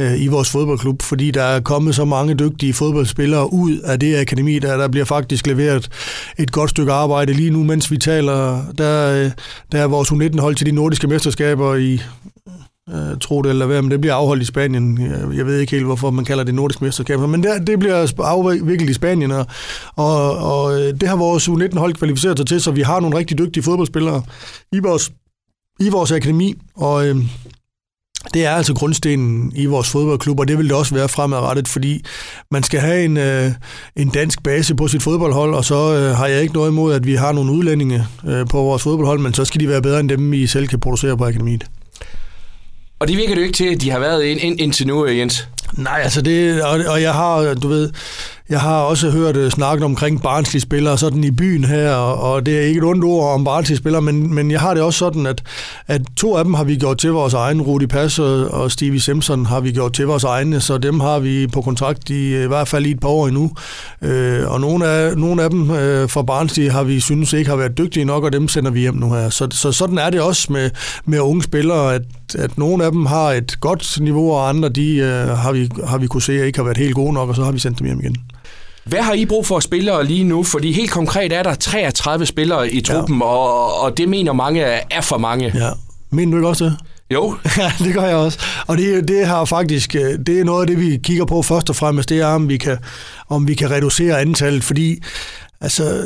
øh, 0.01 0.21
i 0.21 0.27
vores 0.27 0.49
fodboldklub, 0.49 1.01
fordi 1.01 1.31
der 1.31 1.43
er 1.43 1.59
kommet 1.59 1.95
så 1.95 2.05
mange 2.05 2.33
dygtige 2.33 2.73
fodboldspillere 2.73 3.53
ud 3.53 3.77
af 3.77 3.99
det 3.99 4.15
akademi, 4.15 4.59
der, 4.59 4.77
der 4.77 4.87
bliver 4.87 5.05
faktisk 5.05 5.47
leveret 5.47 5.89
et 6.37 6.51
godt 6.51 6.69
stykke 6.69 6.91
arbejde. 6.91 7.33
Lige 7.33 7.49
nu, 7.49 7.63
mens 7.63 7.91
vi 7.91 7.97
taler, 7.97 8.65
der, 8.77 9.23
øh, 9.25 9.31
der 9.71 9.81
er 9.81 9.87
vores 9.87 10.11
U19-hold 10.11 10.55
til 10.55 10.65
de 10.65 10.71
nordiske 10.71 11.07
mesterskaber 11.07 11.75
i 11.75 12.01
øh, 12.89 13.17
tro 13.21 13.41
det 13.41 13.49
eller 13.49 13.65
hvad, 13.65 13.81
men 13.81 13.91
det 13.91 14.01
bliver 14.01 14.13
afholdt 14.13 14.41
i 14.43 14.45
Spanien. 14.45 15.01
Jeg 15.35 15.45
ved 15.45 15.59
ikke 15.59 15.71
helt, 15.71 15.85
hvorfor 15.85 16.11
man 16.11 16.25
kalder 16.25 16.43
det 16.43 16.55
nordisk 16.55 16.81
mesterskab, 16.81 17.19
men 17.19 17.43
det, 17.43 17.67
det 17.67 17.79
bliver 17.79 18.21
afviklet 18.23 18.89
i 18.89 18.93
Spanien, 18.93 19.31
og, 19.31 19.45
og, 19.95 20.37
og 20.37 20.81
øh, 20.81 20.93
det 20.93 21.09
har 21.09 21.15
vores 21.15 21.49
U19-hold 21.49 21.93
kvalificeret 21.93 22.37
sig 22.37 22.47
til, 22.47 22.61
så 22.61 22.71
vi 22.71 22.81
har 22.81 22.99
nogle 22.99 23.17
rigtig 23.17 23.37
dygtige 23.37 23.63
fodboldspillere 23.63 24.23
i 24.71 24.79
vores, 24.79 25.11
i 25.79 25.89
vores 25.89 26.11
akademi, 26.11 26.53
og 26.75 27.07
øh, 27.07 27.15
det 28.33 28.45
er 28.45 28.51
altså 28.51 28.73
grundstenen 28.73 29.51
i 29.55 29.65
vores 29.65 29.89
fodboldklub, 29.89 30.39
og 30.39 30.47
det 30.47 30.57
vil 30.57 30.65
det 30.65 30.75
også 30.75 30.95
være 30.95 31.09
fremadrettet, 31.09 31.67
fordi 31.67 32.05
man 32.51 32.63
skal 32.63 32.79
have 32.79 33.05
en, 33.05 33.17
øh, 33.17 33.51
en 33.95 34.09
dansk 34.09 34.43
base 34.43 34.75
på 34.75 34.87
sit 34.87 35.03
fodboldhold, 35.03 35.53
og 35.53 35.65
så 35.65 35.93
øh, 35.93 36.17
har 36.17 36.27
jeg 36.27 36.41
ikke 36.41 36.53
noget 36.53 36.69
imod, 36.69 36.93
at 36.93 37.05
vi 37.05 37.15
har 37.15 37.31
nogle 37.31 37.51
udlændinge 37.51 38.05
øh, 38.27 38.47
på 38.47 38.57
vores 38.57 38.83
fodboldhold, 38.83 39.19
men 39.19 39.33
så 39.33 39.45
skal 39.45 39.61
de 39.61 39.69
være 39.69 39.81
bedre 39.81 39.99
end 39.99 40.09
dem, 40.09 40.31
vi 40.31 40.47
selv 40.47 40.67
kan 40.67 40.79
producere 40.79 41.17
på 41.17 41.25
akademiet. 41.25 41.65
Og 42.99 43.07
det 43.07 43.17
virker 43.17 43.33
det 43.33 43.41
jo 43.41 43.45
ikke 43.45 43.55
til, 43.55 43.65
at 43.65 43.81
de 43.81 43.91
har 43.91 43.99
været 43.99 44.23
ind, 44.23 44.39
ind, 44.39 44.59
indtil 44.59 44.87
nu, 44.87 45.07
Jens. 45.07 45.47
Nej, 45.73 45.99
altså 46.03 46.21
det, 46.21 46.63
og, 46.63 46.79
og 46.87 47.01
jeg 47.01 47.13
har, 47.13 47.53
du 47.53 47.67
ved, 47.67 47.91
jeg 48.49 48.61
har 48.61 48.79
også 48.79 49.09
hørt 49.09 49.37
uh, 49.37 49.49
snakken 49.49 49.83
omkring 49.83 50.21
barnslige 50.21 50.61
spillere 50.61 50.97
sådan 50.97 51.23
i 51.23 51.31
byen 51.31 51.63
her, 51.63 51.91
og, 51.91 52.33
og 52.33 52.45
det 52.45 52.57
er 52.57 52.61
ikke 52.61 52.77
et 52.77 52.83
ondt 52.83 53.03
ord 53.03 53.33
om 53.33 53.43
barnslige 53.43 53.77
spillere, 53.77 54.01
men, 54.01 54.33
men 54.33 54.51
jeg 54.51 54.59
har 54.59 54.73
det 54.73 54.83
også 54.83 54.99
sådan, 54.99 55.25
at, 55.25 55.43
at 55.87 56.01
to 56.17 56.37
af 56.37 56.43
dem 56.43 56.53
har 56.53 56.63
vi 56.63 56.75
gjort 56.75 56.97
til 56.97 57.11
vores 57.11 57.33
egen. 57.33 57.61
Rudi 57.61 57.87
Pass 57.87 58.19
og, 58.19 58.47
og 58.47 58.71
Stevie 58.71 58.99
Simpson 58.99 59.45
har 59.45 59.59
vi 59.59 59.71
gjort 59.71 59.93
til 59.93 60.05
vores 60.05 60.23
egne, 60.23 60.61
så 60.61 60.77
dem 60.77 60.99
har 60.99 61.19
vi 61.19 61.47
på 61.47 61.61
kontrakt 61.61 62.09
i, 62.09 62.43
i 62.43 62.47
hvert 62.47 62.67
fald 62.67 62.85
i 62.85 62.91
et 62.91 62.99
par 62.99 63.09
år 63.09 63.27
endnu. 63.27 63.51
Uh, 64.01 64.51
og 64.51 64.61
nogle 64.61 64.87
af, 64.87 65.17
nogle 65.17 65.43
af 65.43 65.49
dem 65.49 65.61
uh, 65.61 66.09
fra 66.09 66.21
barnslige 66.21 66.71
har 66.71 66.83
vi 66.83 66.99
synes 66.99 67.33
ikke 67.33 67.49
har 67.49 67.57
været 67.57 67.77
dygtige 67.77 68.05
nok, 68.05 68.23
og 68.23 68.33
dem 68.33 68.47
sender 68.47 68.71
vi 68.71 68.79
hjem 68.79 68.95
nu 68.95 69.13
her. 69.13 69.29
Så, 69.29 69.47
så 69.51 69.71
sådan 69.71 69.97
er 69.97 70.09
det 70.09 70.21
også 70.21 70.53
med, 70.53 70.69
med 71.05 71.19
unge 71.19 71.43
spillere, 71.43 71.95
at, 71.95 72.01
at 72.37 72.57
nogle 72.57 72.85
af 72.85 72.91
dem 72.91 73.05
har 73.05 73.31
et 73.31 73.59
godt 73.59 73.97
niveau, 74.01 74.31
og 74.31 74.49
andre 74.49 74.69
de, 74.69 74.97
uh, 74.99 75.37
har, 75.37 75.51
vi, 75.51 75.69
har 75.87 75.97
vi 75.97 76.07
kunne 76.07 76.21
se 76.21 76.45
ikke 76.45 76.59
har 76.59 76.63
været 76.63 76.77
helt 76.77 76.95
gode 76.95 77.13
nok, 77.13 77.29
og 77.29 77.35
så 77.35 77.43
har 77.43 77.51
vi 77.51 77.59
sendt 77.59 77.79
dem 77.79 77.87
hjem 77.87 77.99
igen. 77.99 78.17
Hvad 78.85 79.01
har 79.01 79.13
I 79.13 79.25
brug 79.25 79.45
for 79.45 79.59
spillere 79.59 80.05
lige 80.05 80.23
nu? 80.23 80.43
Fordi 80.43 80.71
helt 80.71 80.91
konkret 80.91 81.33
er 81.33 81.43
der 81.43 81.55
33 81.55 82.25
spillere 82.25 82.71
i 82.71 82.81
truppen, 82.81 83.17
ja. 83.19 83.25
og, 83.25 83.81
og 83.81 83.97
det 83.97 84.09
mener 84.09 84.33
mange 84.33 84.61
er 84.61 85.01
for 85.01 85.17
mange. 85.17 85.51
Ja. 85.55 85.69
Mener 86.09 86.31
du 86.31 86.37
ikke 86.37 86.47
også 86.47 86.65
det? 86.65 86.77
Jo. 87.13 87.35
ja, 87.57 87.71
det 87.79 87.93
gør 87.93 88.03
jeg 88.03 88.15
også. 88.15 88.39
Og 88.67 88.77
det, 88.77 89.07
det 89.07 89.27
har 89.27 89.45
faktisk, 89.45 89.95
øh, 89.95 90.19
det 90.27 90.39
er 90.39 90.43
noget 90.43 90.61
af 90.61 90.67
det, 90.67 90.79
vi 90.79 90.99
kigger 91.03 91.25
på 91.25 91.41
først 91.41 91.69
og 91.69 91.75
fremmest, 91.75 92.09
det 92.09 92.19
er, 92.19 92.25
om 92.25 92.49
vi 92.49 92.57
kan, 92.57 92.77
om 93.29 93.47
vi 93.47 93.53
kan 93.53 93.71
reducere 93.71 94.21
antallet, 94.21 94.63
fordi 94.63 95.03
altså, 95.61 96.03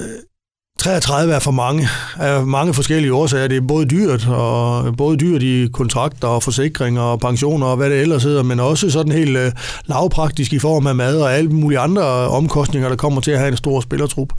33 0.79 1.33
er 1.33 1.39
for 1.39 1.51
mange, 1.51 1.88
af 2.19 2.45
mange 2.45 2.74
forskellige 2.74 3.13
årsager. 3.13 3.48
Det 3.48 3.57
er 3.57 3.62
både 3.62 3.86
dyrt, 3.86 4.27
og 4.27 4.98
både 4.98 5.17
dyrt 5.17 5.43
i 5.43 5.67
kontrakter 5.74 6.27
og 6.27 6.43
forsikringer 6.43 7.01
og 7.01 7.19
pensioner 7.19 7.67
og 7.67 7.77
hvad 7.77 7.89
det 7.89 8.01
ellers 8.01 8.24
hedder, 8.24 8.43
men 8.43 8.59
også 8.59 8.89
sådan 8.91 9.12
helt 9.12 9.38
øh, 9.38 9.51
lavpraktisk 9.86 10.53
i 10.53 10.59
form 10.59 10.88
af 10.88 10.95
mad 10.95 11.21
og 11.21 11.33
alle 11.33 11.50
mulige 11.50 11.79
andre 11.79 12.03
omkostninger, 12.29 12.89
der 12.89 12.95
kommer 12.95 13.21
til 13.21 13.31
at 13.31 13.39
have 13.39 13.51
en 13.51 13.57
stor 13.57 13.81
spillertrup. 13.81 14.33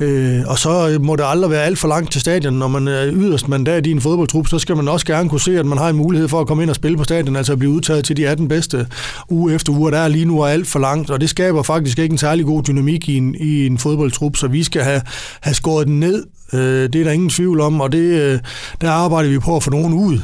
Øh, 0.00 0.40
og 0.46 0.58
så 0.58 0.98
må 1.00 1.16
det 1.16 1.24
aldrig 1.26 1.50
være 1.50 1.62
alt 1.62 1.78
for 1.78 1.88
langt 1.88 2.12
til 2.12 2.20
stadion. 2.20 2.54
Når 2.54 2.68
man 2.68 2.88
er 2.88 3.10
yderst 3.12 3.48
mandat 3.48 3.86
i 3.86 3.90
en 3.90 4.00
fodboldtrup, 4.00 4.48
så 4.48 4.58
skal 4.58 4.76
man 4.76 4.88
også 4.88 5.06
gerne 5.06 5.28
kunne 5.28 5.40
se, 5.40 5.58
at 5.58 5.66
man 5.66 5.78
har 5.78 5.88
en 5.88 5.96
mulighed 5.96 6.28
for 6.28 6.40
at 6.40 6.46
komme 6.46 6.62
ind 6.62 6.70
og 6.70 6.76
spille 6.76 6.96
på 6.98 7.04
stadion, 7.04 7.36
altså 7.36 7.52
at 7.52 7.58
blive 7.58 7.72
udtaget 7.72 8.04
til 8.04 8.16
de 8.16 8.28
18 8.28 8.48
bedste 8.48 8.86
uge 9.28 9.54
efter 9.54 9.72
uge. 9.72 9.90
Der 9.90 9.98
er 9.98 10.08
lige 10.08 10.24
nu 10.24 10.40
er 10.40 10.46
alt 10.46 10.66
for 10.66 10.78
langt, 10.78 11.10
og 11.10 11.20
det 11.20 11.30
skaber 11.30 11.62
faktisk 11.62 11.98
ikke 11.98 12.12
en 12.12 12.18
særlig 12.18 12.44
god 12.44 12.62
dynamik 12.62 13.08
i 13.08 13.16
en, 13.16 13.34
i 13.40 13.66
en 13.66 13.78
fodboldtrup, 13.78 14.36
så 14.36 14.48
vi 14.48 14.62
skal 14.62 14.82
have, 14.82 15.02
have 15.40 15.54
skåret 15.54 15.79
den 15.84 16.00
ned. 16.00 16.26
Øh, 16.52 16.60
det 16.92 16.94
er 16.94 17.04
der 17.04 17.10
ingen 17.10 17.30
tvivl 17.30 17.60
om, 17.60 17.80
og 17.80 17.92
det, 17.92 17.98
øh, 17.98 18.38
der 18.80 18.90
arbejder 18.90 19.30
vi 19.30 19.38
på 19.38 19.56
at 19.56 19.62
få 19.62 19.70
nogen 19.70 19.94
ud 19.94 20.18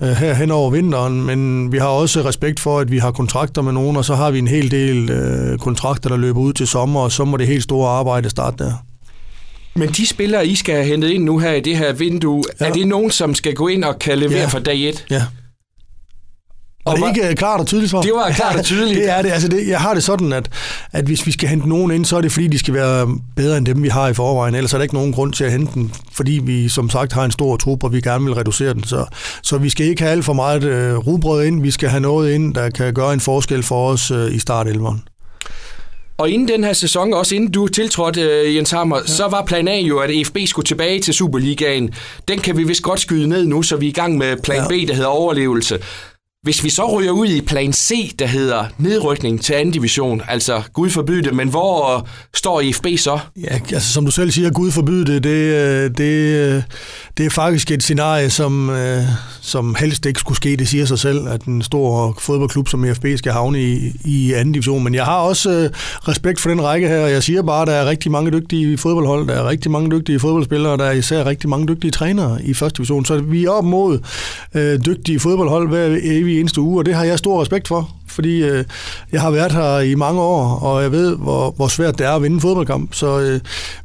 øh, 0.00 0.08
her 0.08 0.34
hen 0.34 0.50
over 0.50 0.70
vinteren, 0.70 1.22
men 1.26 1.72
vi 1.72 1.78
har 1.78 1.86
også 1.86 2.24
respekt 2.24 2.60
for, 2.60 2.78
at 2.78 2.90
vi 2.90 2.98
har 2.98 3.10
kontrakter 3.10 3.62
med 3.62 3.72
nogen, 3.72 3.96
og 3.96 4.04
så 4.04 4.14
har 4.14 4.30
vi 4.30 4.38
en 4.38 4.48
hel 4.48 4.70
del 4.70 5.10
øh, 5.10 5.58
kontrakter, 5.58 6.08
der 6.08 6.16
løber 6.16 6.40
ud 6.40 6.52
til 6.52 6.66
sommer, 6.66 7.00
og 7.00 7.12
så 7.12 7.24
må 7.24 7.36
det 7.36 7.46
helt 7.46 7.62
store 7.62 7.90
arbejde 7.90 8.30
starte 8.30 8.64
der. 8.64 8.72
Men 9.74 9.88
de 9.88 10.06
spillere, 10.06 10.46
I 10.46 10.54
skal 10.54 10.74
have 10.74 10.86
hentet 10.86 11.08
ind 11.08 11.24
nu 11.24 11.38
her 11.38 11.52
i 11.52 11.60
det 11.60 11.76
her 11.76 11.92
vindue, 11.92 12.42
ja. 12.60 12.66
er 12.66 12.72
det 12.72 12.86
nogen, 12.86 13.10
som 13.10 13.34
skal 13.34 13.54
gå 13.54 13.68
ind 13.68 13.84
og 13.84 13.98
kan 13.98 14.18
levere 14.18 14.38
ja. 14.38 14.46
fra 14.46 14.58
dag 14.58 14.88
et? 14.88 15.06
Ja. 15.10 15.22
Og 16.90 16.96
det 16.96 17.24
er 17.24 17.28
ikke 17.28 17.38
klart 17.38 17.60
og 17.60 17.66
tydeligt 17.66 17.90
for? 17.90 18.02
Det 18.02 18.12
var 18.12 18.30
klart 18.30 18.56
og 18.56 18.64
tydeligt. 18.64 18.98
det 19.00 19.10
er 19.10 19.22
det. 19.22 19.30
Altså 19.30 19.48
det, 19.48 19.68
jeg 19.68 19.80
har 19.80 19.94
det 19.94 20.02
sådan, 20.02 20.32
at, 20.32 20.48
at 20.92 21.04
hvis 21.04 21.26
vi 21.26 21.32
skal 21.32 21.48
hente 21.48 21.68
nogen 21.68 21.90
ind, 21.90 22.04
så 22.04 22.16
er 22.16 22.20
det 22.20 22.32
fordi, 22.32 22.46
de 22.46 22.58
skal 22.58 22.74
være 22.74 23.18
bedre 23.36 23.58
end 23.58 23.66
dem, 23.66 23.82
vi 23.82 23.88
har 23.88 24.08
i 24.08 24.14
forvejen. 24.14 24.54
Ellers 24.54 24.72
er 24.72 24.78
der 24.78 24.82
ikke 24.82 24.94
nogen 24.94 25.12
grund 25.12 25.32
til 25.32 25.44
at 25.44 25.52
hente 25.52 25.72
dem, 25.74 25.90
fordi 26.12 26.40
vi 26.44 26.68
som 26.68 26.90
sagt 26.90 27.12
har 27.12 27.24
en 27.24 27.30
stor 27.30 27.56
trup, 27.56 27.84
og 27.84 27.92
vi 27.92 28.00
gerne 28.00 28.24
vil 28.24 28.34
reducere 28.34 28.74
den. 28.74 28.84
Så, 28.84 29.04
så 29.42 29.58
vi 29.58 29.70
skal 29.70 29.86
ikke 29.86 30.02
have 30.02 30.12
alt 30.12 30.24
for 30.24 30.32
meget 30.32 30.64
øh, 30.64 30.96
rugbrød 30.96 31.44
ind. 31.44 31.62
Vi 31.62 31.70
skal 31.70 31.88
have 31.88 32.00
noget 32.00 32.32
ind, 32.32 32.54
der 32.54 32.70
kan 32.70 32.94
gøre 32.94 33.12
en 33.12 33.20
forskel 33.20 33.62
for 33.62 33.90
os 33.90 34.10
øh, 34.10 34.34
i 34.34 34.38
startelveren. 34.38 35.02
Og 36.20 36.30
inden 36.30 36.48
den 36.48 36.64
her 36.64 36.72
sæson, 36.72 37.14
også 37.14 37.34
inden 37.34 37.50
du 37.50 37.68
tiltrådte, 37.68 38.42
uh, 38.46 38.56
Jens 38.56 38.70
Hammer, 38.70 38.96
ja. 38.96 39.06
så 39.06 39.28
var 39.28 39.44
plan 39.44 39.68
A 39.68 39.78
jo, 39.78 39.98
at 39.98 40.10
EFB 40.10 40.38
skulle 40.46 40.66
tilbage 40.66 41.00
til 41.00 41.14
Superligaen. 41.14 41.94
Den 42.28 42.38
kan 42.38 42.56
vi 42.56 42.64
vist 42.64 42.82
godt 42.82 43.00
skyde 43.00 43.28
ned 43.28 43.46
nu, 43.46 43.62
så 43.62 43.76
vi 43.76 43.86
er 43.86 43.90
i 43.90 43.92
gang 43.92 44.18
med 44.18 44.36
plan 44.42 44.62
ja. 44.62 44.68
B, 44.68 44.88
der 44.88 44.94
hedder 44.94 45.08
overlevelse. 45.08 45.78
Hvis 46.42 46.64
vi 46.64 46.70
så 46.70 46.98
ryger 46.98 47.10
ud 47.10 47.26
i 47.26 47.40
plan 47.40 47.72
C, 47.72 48.16
der 48.16 48.26
hedder 48.26 48.64
nedrykning 48.78 49.42
til 49.42 49.52
anden 49.54 49.72
division, 49.72 50.22
altså 50.28 50.62
Gud 50.72 50.90
forbyde 50.90 51.22
det, 51.22 51.34
men 51.34 51.48
hvor 51.48 51.96
øh, 51.96 52.02
står 52.34 52.60
IFB 52.60 52.86
så? 52.96 53.18
Ja, 53.36 53.60
altså 53.72 53.92
som 53.92 54.04
du 54.04 54.10
selv 54.10 54.30
siger, 54.30 54.50
Gud 54.50 54.70
forbyde 54.70 55.04
det, 55.14 55.24
det, 55.24 55.30
øh, 55.30 55.90
det, 55.90 56.54
øh, 56.54 56.62
det 57.18 57.26
er 57.26 57.30
faktisk 57.30 57.70
et 57.70 57.82
scenarie, 57.82 58.30
som, 58.30 58.70
som 59.40 59.74
helst 59.74 60.06
ikke 60.06 60.20
skulle 60.20 60.36
ske. 60.36 60.56
Det 60.56 60.68
siger 60.68 60.84
sig 60.84 60.98
selv, 60.98 61.28
at 61.28 61.42
en 61.42 61.62
stor 61.62 62.16
fodboldklub 62.18 62.68
som 62.68 62.84
IFB 62.84 63.06
skal 63.16 63.32
havne 63.32 63.62
i, 63.62 63.92
i 64.04 64.32
anden 64.32 64.52
division. 64.52 64.84
Men 64.84 64.94
jeg 64.94 65.04
har 65.04 65.18
også 65.18 65.70
respekt 66.08 66.40
for 66.40 66.50
den 66.50 66.62
række 66.62 66.88
her, 66.88 67.00
og 67.00 67.10
jeg 67.10 67.22
siger 67.22 67.42
bare, 67.42 67.62
at 67.62 67.68
der 67.68 67.74
er 67.74 67.86
rigtig 67.86 68.10
mange 68.10 68.30
dygtige 68.30 68.78
fodboldhold, 68.78 69.28
der 69.28 69.34
er 69.34 69.48
rigtig 69.48 69.70
mange 69.70 69.90
dygtige 69.90 70.20
fodboldspillere, 70.20 70.72
og 70.72 70.78
der 70.78 70.84
er 70.84 70.92
især 70.92 71.26
rigtig 71.26 71.50
mange 71.50 71.68
dygtige 71.68 71.90
trænere 71.90 72.44
i 72.44 72.54
første 72.54 72.76
division. 72.76 73.04
Så 73.04 73.18
vi 73.18 73.44
er 73.44 73.50
op 73.50 73.64
mod 73.64 73.98
øh, 74.54 74.80
dygtige 74.86 75.20
fodboldhold 75.20 75.68
hver 75.68 75.98
evig 76.02 76.29
eneste 76.38 76.60
uge, 76.60 76.80
og 76.80 76.86
det 76.86 76.94
har 76.94 77.04
jeg 77.04 77.18
stor 77.18 77.42
respekt 77.42 77.68
for, 77.68 77.90
fordi 78.06 78.42
øh, 78.42 78.64
jeg 79.12 79.20
har 79.20 79.30
været 79.30 79.52
her 79.52 79.78
i 79.78 79.94
mange 79.94 80.20
år, 80.20 80.58
og 80.58 80.82
jeg 80.82 80.92
ved, 80.92 81.16
hvor, 81.16 81.50
hvor 81.50 81.68
svært 81.68 81.98
det 81.98 82.06
er 82.06 82.12
at 82.12 82.22
vinde 82.22 82.34
en 82.34 82.40
fodboldkamp. 82.40 82.94
Så 82.94 83.20
øh, 83.20 83.40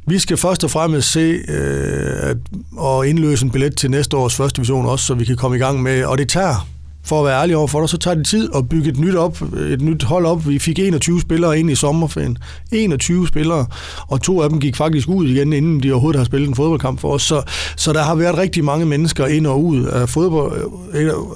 vi 0.06 0.18
skal 0.18 0.36
først 0.36 0.64
og 0.64 0.70
fremmest 0.70 1.12
se 1.12 1.38
øh, 1.48 2.30
at, 2.30 2.36
og 2.76 3.08
indløse 3.08 3.44
en 3.44 3.50
billet 3.50 3.76
til 3.76 3.90
næste 3.90 4.16
års 4.16 4.34
første 4.34 4.56
division 4.56 4.86
også, 4.86 5.04
så 5.04 5.14
vi 5.14 5.24
kan 5.24 5.36
komme 5.36 5.56
i 5.56 5.60
gang 5.60 5.82
med, 5.82 6.04
og 6.04 6.18
det 6.18 6.28
tager 6.28 6.66
for 7.06 7.20
at 7.20 7.26
være 7.26 7.42
ærlig 7.42 7.56
over 7.56 7.66
for 7.66 7.80
dig, 7.80 7.88
så 7.88 7.98
tager 7.98 8.14
det 8.14 8.26
tid 8.26 8.48
at 8.54 8.68
bygge 8.68 8.88
et 8.88 8.98
nyt, 8.98 9.14
op, 9.14 9.42
et 9.70 9.82
nyt 9.82 10.02
hold 10.02 10.26
op. 10.26 10.48
Vi 10.48 10.58
fik 10.58 10.78
21 10.78 11.20
spillere 11.20 11.58
ind 11.58 11.70
i 11.70 11.74
sommerferien. 11.74 12.38
21 12.72 13.28
spillere, 13.28 13.66
og 14.08 14.22
to 14.22 14.42
af 14.42 14.50
dem 14.50 14.60
gik 14.60 14.76
faktisk 14.76 15.08
ud 15.08 15.28
igen, 15.28 15.52
inden 15.52 15.82
de 15.82 15.92
overhovedet 15.92 16.18
har 16.18 16.24
spillet 16.24 16.48
en 16.48 16.54
fodboldkamp 16.54 17.00
for 17.00 17.12
os. 17.12 17.22
Så, 17.22 17.42
så 17.76 17.92
der 17.92 18.02
har 18.02 18.14
været 18.14 18.38
rigtig 18.38 18.64
mange 18.64 18.86
mennesker 18.86 19.26
ind 19.26 19.46
og 19.46 19.64
ud 19.64 19.84
af, 19.84 20.08
fodbold, 20.08 20.52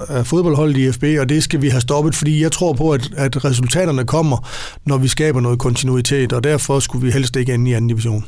af 0.09 0.27
fodboldholdet 0.27 0.77
i 0.77 0.93
FB, 0.93 1.05
og 1.21 1.29
det 1.29 1.43
skal 1.43 1.63
vi 1.63 1.69
have 1.69 1.81
stoppet, 1.81 2.15
fordi 2.15 2.43
jeg 2.43 2.53
tror 2.53 2.73
på, 2.73 2.91
at, 2.91 3.11
at 3.17 3.45
resultaterne 3.45 4.05
kommer, 4.05 4.49
når 4.87 4.99
vi 4.99 5.09
skaber 5.09 5.41
noget 5.41 5.59
kontinuitet, 5.59 6.33
og 6.33 6.45
derfor 6.45 6.81
skulle 6.81 7.07
vi 7.07 7.13
helst 7.13 7.37
ikke 7.37 7.55
ende 7.55 7.71
i 7.71 7.75
anden 7.75 7.89
division. 7.89 8.25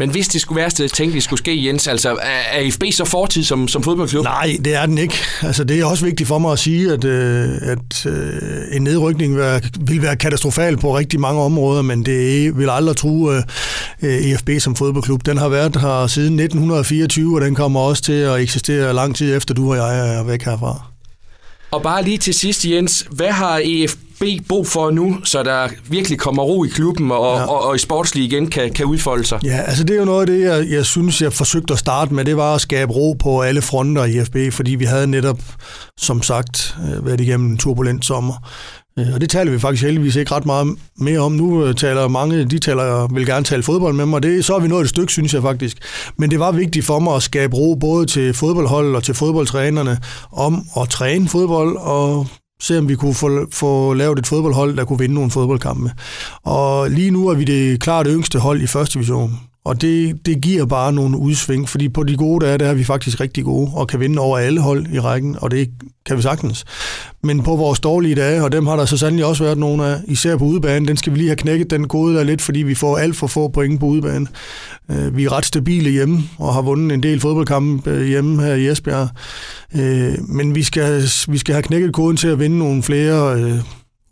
Men 0.00 0.10
hvis 0.10 0.28
det 0.28 0.40
skulle 0.40 0.60
være 0.60 0.68
det 0.68 0.92
tænkeligt 0.92 1.24
skulle 1.24 1.38
ske, 1.38 1.66
Jens, 1.66 1.88
altså 1.88 2.18
er 2.22 2.70
FB 2.70 2.84
så 2.92 3.04
fortid 3.04 3.44
som, 3.44 3.68
som 3.68 3.82
fodboldklub? 3.82 4.24
Nej, 4.24 4.56
det 4.64 4.74
er 4.74 4.86
den 4.86 4.98
ikke. 4.98 5.14
Altså, 5.42 5.64
det 5.64 5.80
er 5.80 5.84
også 5.84 6.04
vigtigt 6.04 6.28
for 6.28 6.38
mig 6.38 6.52
at 6.52 6.58
sige, 6.58 6.92
at, 6.92 7.04
øh, 7.04 7.48
at 7.62 8.06
øh, 8.06 8.76
en 8.76 8.82
nedrykning 8.82 9.36
vil, 9.36 9.44
vil 9.80 10.02
være 10.02 10.16
katastrofal 10.16 10.76
på 10.76 10.98
rigtig 10.98 11.20
mange 11.20 11.42
områder, 11.42 11.82
men 11.82 12.06
det 12.06 12.58
vil 12.58 12.70
aldrig 12.70 12.96
true 12.96 13.36
øh, 13.36 13.42
øh 14.02 14.32
EFB 14.32 14.50
som 14.58 14.76
fodboldklub. 14.76 15.26
Den 15.26 15.38
har 15.38 15.48
været 15.48 15.76
her 15.76 16.06
siden 16.06 16.40
1924, 16.40 17.36
og 17.36 17.40
den 17.40 17.54
kommer 17.54 17.80
også 17.80 18.02
til 18.02 18.12
at 18.12 18.40
eksistere 18.40 18.94
lang 18.94 19.16
tid 19.16 19.36
efter 19.36 19.54
du 19.54 19.70
og 19.70 19.76
jeg 19.76 20.16
er 20.16 20.22
væk 20.22 20.42
herfra. 20.42 20.89
Og 21.70 21.82
bare 21.82 22.02
lige 22.04 22.18
til 22.18 22.34
sidst, 22.34 22.64
Jens, 22.64 23.06
hvad 23.10 23.30
har 23.30 23.60
EFB 23.64 24.48
brug 24.48 24.66
for 24.66 24.90
nu, 24.90 25.18
så 25.24 25.42
der 25.42 25.68
virkelig 25.88 26.18
kommer 26.18 26.42
ro 26.42 26.64
i 26.64 26.68
klubben 26.68 27.10
og, 27.10 27.36
ja. 27.36 27.44
og, 27.44 27.64
og 27.64 27.76
i 27.76 27.78
sportslig 27.78 28.24
igen 28.24 28.50
kan, 28.50 28.72
kan 28.72 28.86
udfolde 28.86 29.24
sig? 29.24 29.40
Ja, 29.44 29.60
altså 29.66 29.84
det 29.84 29.94
er 29.94 29.98
jo 29.98 30.04
noget 30.04 30.20
af 30.20 30.26
det, 30.26 30.40
jeg, 30.40 30.66
jeg 30.70 30.86
synes, 30.86 31.22
jeg 31.22 31.32
forsøgte 31.32 31.72
at 31.72 31.78
starte 31.78 32.14
med, 32.14 32.24
det 32.24 32.36
var 32.36 32.54
at 32.54 32.60
skabe 32.60 32.92
ro 32.92 33.12
på 33.12 33.40
alle 33.42 33.62
fronter 33.62 34.04
i 34.04 34.18
EFB, 34.18 34.36
fordi 34.52 34.74
vi 34.74 34.84
havde 34.84 35.06
netop, 35.06 35.38
som 35.98 36.22
sagt, 36.22 36.76
øh, 36.84 37.06
været 37.06 37.20
igennem 37.20 37.50
en 37.50 37.58
turbulent 37.58 38.04
sommer. 38.04 38.48
Øh, 39.00 39.14
og 39.14 39.20
det 39.20 39.30
taler 39.30 39.52
vi 39.52 39.58
faktisk 39.58 39.82
heldigvis 39.82 40.16
ikke 40.16 40.34
ret 40.34 40.46
meget 40.46 40.76
mere 40.96 41.18
om. 41.18 41.32
Nu 41.32 41.64
øh, 41.64 41.74
taler 41.74 42.08
mange, 42.08 42.44
de 42.44 42.58
taler, 42.58 43.14
vil 43.14 43.26
gerne 43.26 43.44
tale 43.44 43.62
fodbold 43.62 43.94
med 43.94 44.06
mig. 44.06 44.22
Det, 44.22 44.44
så 44.44 44.54
er 44.54 44.60
vi 44.60 44.68
nået 44.68 44.82
et 44.82 44.88
stykke, 44.88 45.12
synes 45.12 45.34
jeg 45.34 45.42
faktisk. 45.42 45.78
Men 46.16 46.30
det 46.30 46.38
var 46.38 46.52
vigtigt 46.52 46.86
for 46.86 46.98
mig 46.98 47.14
at 47.14 47.22
skabe 47.22 47.56
ro 47.56 47.74
både 47.74 48.06
til 48.06 48.34
fodboldholdet 48.34 48.96
og 48.96 49.02
til 49.02 49.14
fodboldtrænerne 49.14 49.98
om 50.32 50.66
at 50.80 50.88
træne 50.88 51.28
fodbold 51.28 51.76
og 51.76 52.26
se 52.62 52.78
om 52.78 52.88
vi 52.88 52.94
kunne 52.94 53.14
få, 53.14 53.46
få 53.52 53.94
lavet 53.94 54.18
et 54.18 54.26
fodboldhold, 54.26 54.76
der 54.76 54.84
kunne 54.84 54.98
vinde 54.98 55.14
nogle 55.14 55.30
fodboldkampe. 55.30 55.90
Og 56.44 56.90
lige 56.90 57.10
nu 57.10 57.28
er 57.28 57.34
vi 57.34 57.44
det 57.44 57.80
klart 57.80 58.06
yngste 58.08 58.38
hold 58.38 58.62
i 58.62 58.66
første 58.66 58.94
division. 58.94 59.49
Og 59.64 59.80
det, 59.80 60.26
det 60.26 60.40
giver 60.40 60.66
bare 60.66 60.92
nogle 60.92 61.18
udsving, 61.18 61.68
fordi 61.68 61.88
på 61.88 62.02
de 62.02 62.16
gode 62.16 62.46
dage, 62.46 62.58
der 62.58 62.66
er 62.66 62.74
vi 62.74 62.84
faktisk 62.84 63.20
rigtig 63.20 63.44
gode, 63.44 63.70
og 63.74 63.88
kan 63.88 64.00
vinde 64.00 64.18
over 64.18 64.38
alle 64.38 64.60
hold 64.60 64.86
i 64.92 65.00
rækken, 65.00 65.36
og 65.40 65.50
det 65.50 65.70
kan 66.06 66.16
vi 66.16 66.22
sagtens. 66.22 66.64
Men 67.22 67.42
på 67.42 67.56
vores 67.56 67.80
dårlige 67.80 68.14
dage, 68.14 68.44
og 68.44 68.52
dem 68.52 68.66
har 68.66 68.76
der 68.76 68.84
så 68.84 68.96
sandelig 68.96 69.24
også 69.24 69.44
været 69.44 69.58
nogle 69.58 69.86
af, 69.86 70.00
især 70.06 70.36
på 70.36 70.44
udebane, 70.44 70.86
den 70.86 70.96
skal 70.96 71.12
vi 71.12 71.18
lige 71.18 71.28
have 71.28 71.36
knækket 71.36 71.70
den 71.70 71.88
gode 71.88 72.14
der 72.14 72.24
lidt, 72.24 72.42
fordi 72.42 72.58
vi 72.58 72.74
får 72.74 72.98
alt 72.98 73.16
for 73.16 73.26
få 73.26 73.48
point 73.48 73.80
på 73.80 73.86
udebane. 73.86 74.26
Øh, 74.90 75.16
vi 75.16 75.24
er 75.24 75.32
ret 75.32 75.44
stabile 75.44 75.90
hjemme, 75.90 76.22
og 76.38 76.54
har 76.54 76.62
vundet 76.62 76.94
en 76.94 77.02
del 77.02 77.20
fodboldkampe 77.20 77.90
øh, 77.90 78.06
hjemme 78.06 78.42
her 78.42 78.54
i 78.54 78.68
Esbjerg. 78.68 79.08
Øh, 79.74 80.28
men 80.28 80.54
vi 80.54 80.62
skal, 80.62 81.02
vi 81.28 81.38
skal 81.38 81.54
have 81.54 81.62
knækket 81.62 81.92
koden 81.92 82.16
til 82.16 82.28
at 82.28 82.38
vinde 82.38 82.58
nogle 82.58 82.82
flere 82.82 83.60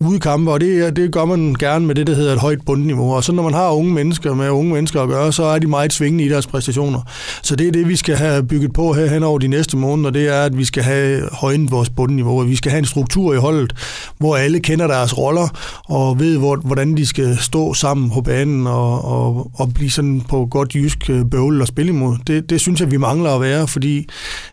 ude 0.01 0.21
kampe, 0.21 0.51
og 0.51 0.61
det, 0.61 0.97
det 0.97 1.13
gør 1.13 1.25
man 1.25 1.55
gerne 1.55 1.87
med 1.87 1.95
det, 1.95 2.07
der 2.07 2.15
hedder 2.15 2.33
et 2.33 2.39
højt 2.39 2.59
bundniveau. 2.67 3.15
Og 3.15 3.25
så 3.25 3.33
når 3.33 3.43
man 3.43 3.55
har 3.55 3.71
unge 3.71 3.93
mennesker 3.93 4.35
med 4.35 4.51
unge 4.51 4.73
mennesker 4.73 5.03
at 5.03 5.09
gøre, 5.09 5.33
så 5.33 5.43
er 5.43 5.59
de 5.59 5.67
meget 5.67 5.93
svingende 5.93 6.25
i 6.25 6.29
deres 6.29 6.47
præstationer. 6.47 7.01
Så 7.43 7.57
det 7.57 7.69
er 7.69 7.73
det, 7.73 7.89
vi 7.89 7.97
skal 7.97 8.17
have 8.17 8.43
bygget 8.43 8.73
på 8.73 8.93
her 8.93 9.07
hen 9.07 9.23
over 9.23 9.39
de 9.39 9.49
næste 9.49 9.77
måneder, 9.77 10.11
det 10.11 10.29
er, 10.29 10.43
at 10.43 10.59
vi 10.59 10.65
skal 10.65 10.83
have 10.83 11.23
højnet 11.33 11.71
vores 11.71 11.91
bundniveau, 11.91 12.41
og 12.41 12.49
vi 12.49 12.57
skal 12.57 12.71
have 12.71 12.79
en 12.79 12.85
struktur 12.85 13.35
i 13.35 13.37
holdet, 13.37 13.75
hvor 14.19 14.37
alle 14.37 14.61
kender 14.61 14.87
deres 14.87 15.19
roller, 15.19 15.49
og 15.89 16.21
ved, 16.21 16.39
hvor, 16.39 16.57
hvordan 16.57 16.97
de 16.97 17.07
skal 17.07 17.39
stå 17.39 17.75
sammen 17.75 18.11
på 18.11 18.21
banen, 18.21 18.67
og, 18.67 19.05
og, 19.05 19.51
og 19.55 19.75
blive 19.75 19.91
sådan 19.91 20.21
på 20.21 20.47
godt 20.51 20.75
jysk 20.75 21.11
øh, 21.11 21.25
bøvl 21.31 21.61
og 21.61 21.67
spille 21.67 21.93
imod. 21.93 22.17
Det, 22.27 22.51
det 22.51 22.61
synes 22.61 22.81
jeg, 22.81 22.91
vi 22.91 22.97
mangler 22.97 23.31
at 23.31 23.41
være, 23.41 23.69
fordi 23.69 24.09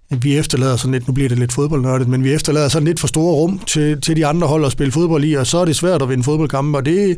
vi 0.10 0.38
efterlader 0.38 0.76
sådan 0.76 0.92
lidt, 0.92 1.08
nu 1.08 1.14
bliver 1.14 1.30
det 1.30 1.40
lidt 1.40 1.54
fodboldnørdet, 1.54 2.08
men 2.08 2.24
vi 2.24 2.34
efterlader 2.34 2.68
sådan 2.68 2.88
lidt 2.88 3.00
for 3.00 3.08
store 3.08 3.34
rum 3.34 3.60
til, 3.68 4.02
til 4.02 4.16
de 4.16 4.26
andre 4.26 4.48
hold 4.48 4.66
at 4.66 4.72
spille 4.72 4.92
fodbold 4.92 5.24
i, 5.24 5.35
og 5.40 5.48
så 5.48 5.58
er 5.58 5.66
det 5.66 5.76
svært 5.76 6.02
at 6.02 6.10
vinde 6.10 6.24
fodboldkampe, 6.24 6.78
og 6.78 6.86
det, 6.86 7.18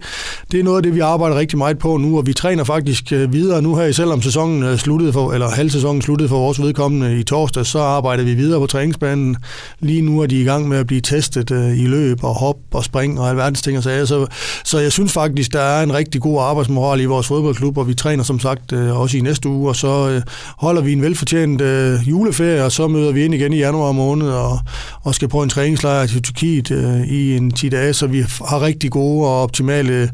det 0.51 0.59
er 0.59 0.63
noget 0.63 0.77
af 0.77 0.83
det, 0.83 0.95
vi 0.95 0.99
arbejder 0.99 1.35
rigtig 1.35 1.57
meget 1.57 1.79
på 1.79 1.97
nu, 1.97 2.17
og 2.17 2.27
vi 2.27 2.33
træner 2.33 2.63
faktisk 2.63 3.11
øh, 3.11 3.33
videre 3.33 3.61
nu 3.61 3.75
her, 3.75 3.91
selvom 3.91 4.21
sæsonen 4.21 4.63
øh, 4.63 4.71
er 5.07 5.11
for, 5.13 5.33
eller 5.33 5.49
halvsæsonen 5.49 6.01
sluttede 6.01 6.29
for 6.29 6.39
vores 6.39 6.61
vedkommende 6.61 7.19
i 7.19 7.23
torsdag, 7.23 7.65
så 7.65 7.79
arbejder 7.79 8.23
vi 8.23 8.33
videre 8.33 8.59
på 8.59 8.67
træningsbanen. 8.67 9.35
Lige 9.79 10.01
nu 10.01 10.21
er 10.21 10.25
de 10.25 10.41
i 10.41 10.43
gang 10.43 10.67
med 10.67 10.77
at 10.77 10.87
blive 10.87 11.01
testet 11.01 11.51
øh, 11.51 11.79
i 11.79 11.87
løb 11.87 12.23
og 12.23 12.33
hop 12.33 12.57
og 12.71 12.83
spring 12.83 13.19
og 13.19 13.29
alverdens 13.29 13.61
ting 13.61 13.77
og 13.77 13.83
sager, 13.83 14.05
så, 14.05 14.27
så 14.65 14.79
jeg 14.79 14.91
synes 14.91 15.11
faktisk, 15.11 15.53
der 15.53 15.61
er 15.61 15.83
en 15.83 15.93
rigtig 15.93 16.21
god 16.21 16.41
arbejdsmoral 16.41 17.01
i 17.01 17.05
vores 17.05 17.27
fodboldklub, 17.27 17.77
og 17.77 17.87
vi 17.87 17.93
træner 17.93 18.23
som 18.23 18.39
sagt 18.39 18.73
øh, 18.73 18.99
også 18.99 19.17
i 19.17 19.21
næste 19.21 19.49
uge, 19.49 19.69
og 19.69 19.75
så 19.75 20.09
øh, 20.09 20.21
holder 20.57 20.81
vi 20.81 20.93
en 20.93 21.01
velfortjent 21.01 21.61
juleferie, 22.07 22.63
og 22.63 22.71
så 22.71 22.87
møder 22.87 23.11
vi 23.11 23.25
ind 23.25 23.33
igen 23.33 23.53
i 23.53 23.57
januar 23.57 23.91
måned 23.91 24.29
og, 24.29 24.59
og 25.03 25.15
skal 25.15 25.27
på 25.27 25.43
en 25.43 25.49
træningslejr 25.49 26.05
til 26.05 26.21
Tyrkiet 26.21 26.71
øh, 26.71 27.07
i 27.07 27.37
en 27.37 27.51
10 27.51 27.69
dage, 27.69 27.93
så 27.93 28.06
vi 28.11 28.25
har 28.47 28.61
rigtig 28.61 28.91
gode 28.91 29.27
og 29.27 29.41
optimale 29.43 30.09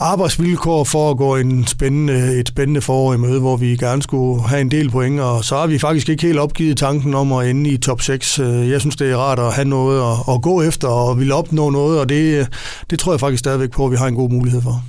arbejdsvilkår 0.00 0.84
for 0.84 1.10
at 1.10 1.16
gå 1.16 1.36
en 1.36 1.66
spændende, 1.66 2.40
et 2.40 2.48
spændende 2.48 2.80
forår 2.80 3.14
i 3.14 3.16
møde, 3.16 3.40
hvor 3.40 3.56
vi 3.56 3.76
gerne 3.76 4.02
skulle 4.02 4.42
have 4.42 4.60
en 4.60 4.70
del 4.70 4.90
point, 4.90 5.20
og 5.20 5.44
så 5.44 5.56
har 5.56 5.66
vi 5.66 5.78
faktisk 5.78 6.08
ikke 6.08 6.26
helt 6.26 6.38
opgivet 6.38 6.76
tanken 6.76 7.14
om 7.14 7.32
at 7.32 7.50
ende 7.50 7.70
i 7.70 7.76
top 7.76 8.00
6. 8.00 8.38
Øh, 8.38 8.70
jeg 8.70 8.80
synes, 8.80 8.96
det 8.96 9.10
er 9.10 9.16
rart 9.16 9.38
at 9.38 9.52
have 9.52 9.68
noget 9.68 10.12
at, 10.12 10.34
at 10.34 10.42
gå 10.42 10.62
efter 10.62 10.88
og 10.88 11.18
ville 11.18 11.34
opnå 11.34 11.70
noget, 11.70 12.00
og 12.00 12.08
det, 12.08 12.48
det 12.90 12.98
tror 12.98 13.12
jeg 13.12 13.20
faktisk 13.20 13.40
stadigvæk 13.40 13.70
på, 13.70 13.84
at 13.84 13.90
vi 13.90 13.96
har 13.96 14.06
en 14.06 14.14
god 14.14 14.30
mulighed 14.30 14.62
for. 14.62 14.82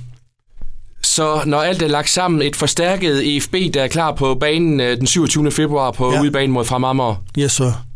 så 1.02 1.42
når 1.46 1.58
alt 1.58 1.82
er 1.82 1.88
lagt 1.88 2.10
sammen, 2.10 2.42
et 2.42 2.56
forstærket 2.56 3.36
EFB, 3.36 3.54
der 3.74 3.82
er 3.82 3.88
klar 3.88 4.12
på 4.14 4.34
banen 4.34 4.80
øh, 4.80 4.96
den 4.96 5.06
27. 5.06 5.50
februar 5.50 5.90
på 5.90 6.12
ja. 6.12 6.22
udbanen 6.22 6.50
mod 6.50 6.64
Fremammer. 6.64 7.14
Yes, 7.38 7.52
sir. 7.52 7.91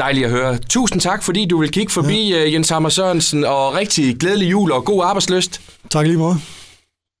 Dejligt 0.00 0.24
at 0.24 0.30
høre. 0.30 0.58
Tusind 0.58 1.00
tak, 1.00 1.22
fordi 1.22 1.46
du 1.46 1.58
vil 1.60 1.70
kigge 1.72 1.92
forbi, 1.92 2.30
ja. 2.30 2.44
Øh, 2.44 2.52
Jens 2.52 2.68
Hammer 2.68 2.88
Sørensen, 2.88 3.44
og 3.44 3.74
rigtig 3.74 4.16
glædelig 4.16 4.50
jul 4.50 4.72
og 4.72 4.84
god 4.84 5.04
arbejdsløst. 5.04 5.60
Tak 5.90 6.06
lige 6.06 6.18
meget. 6.18 6.36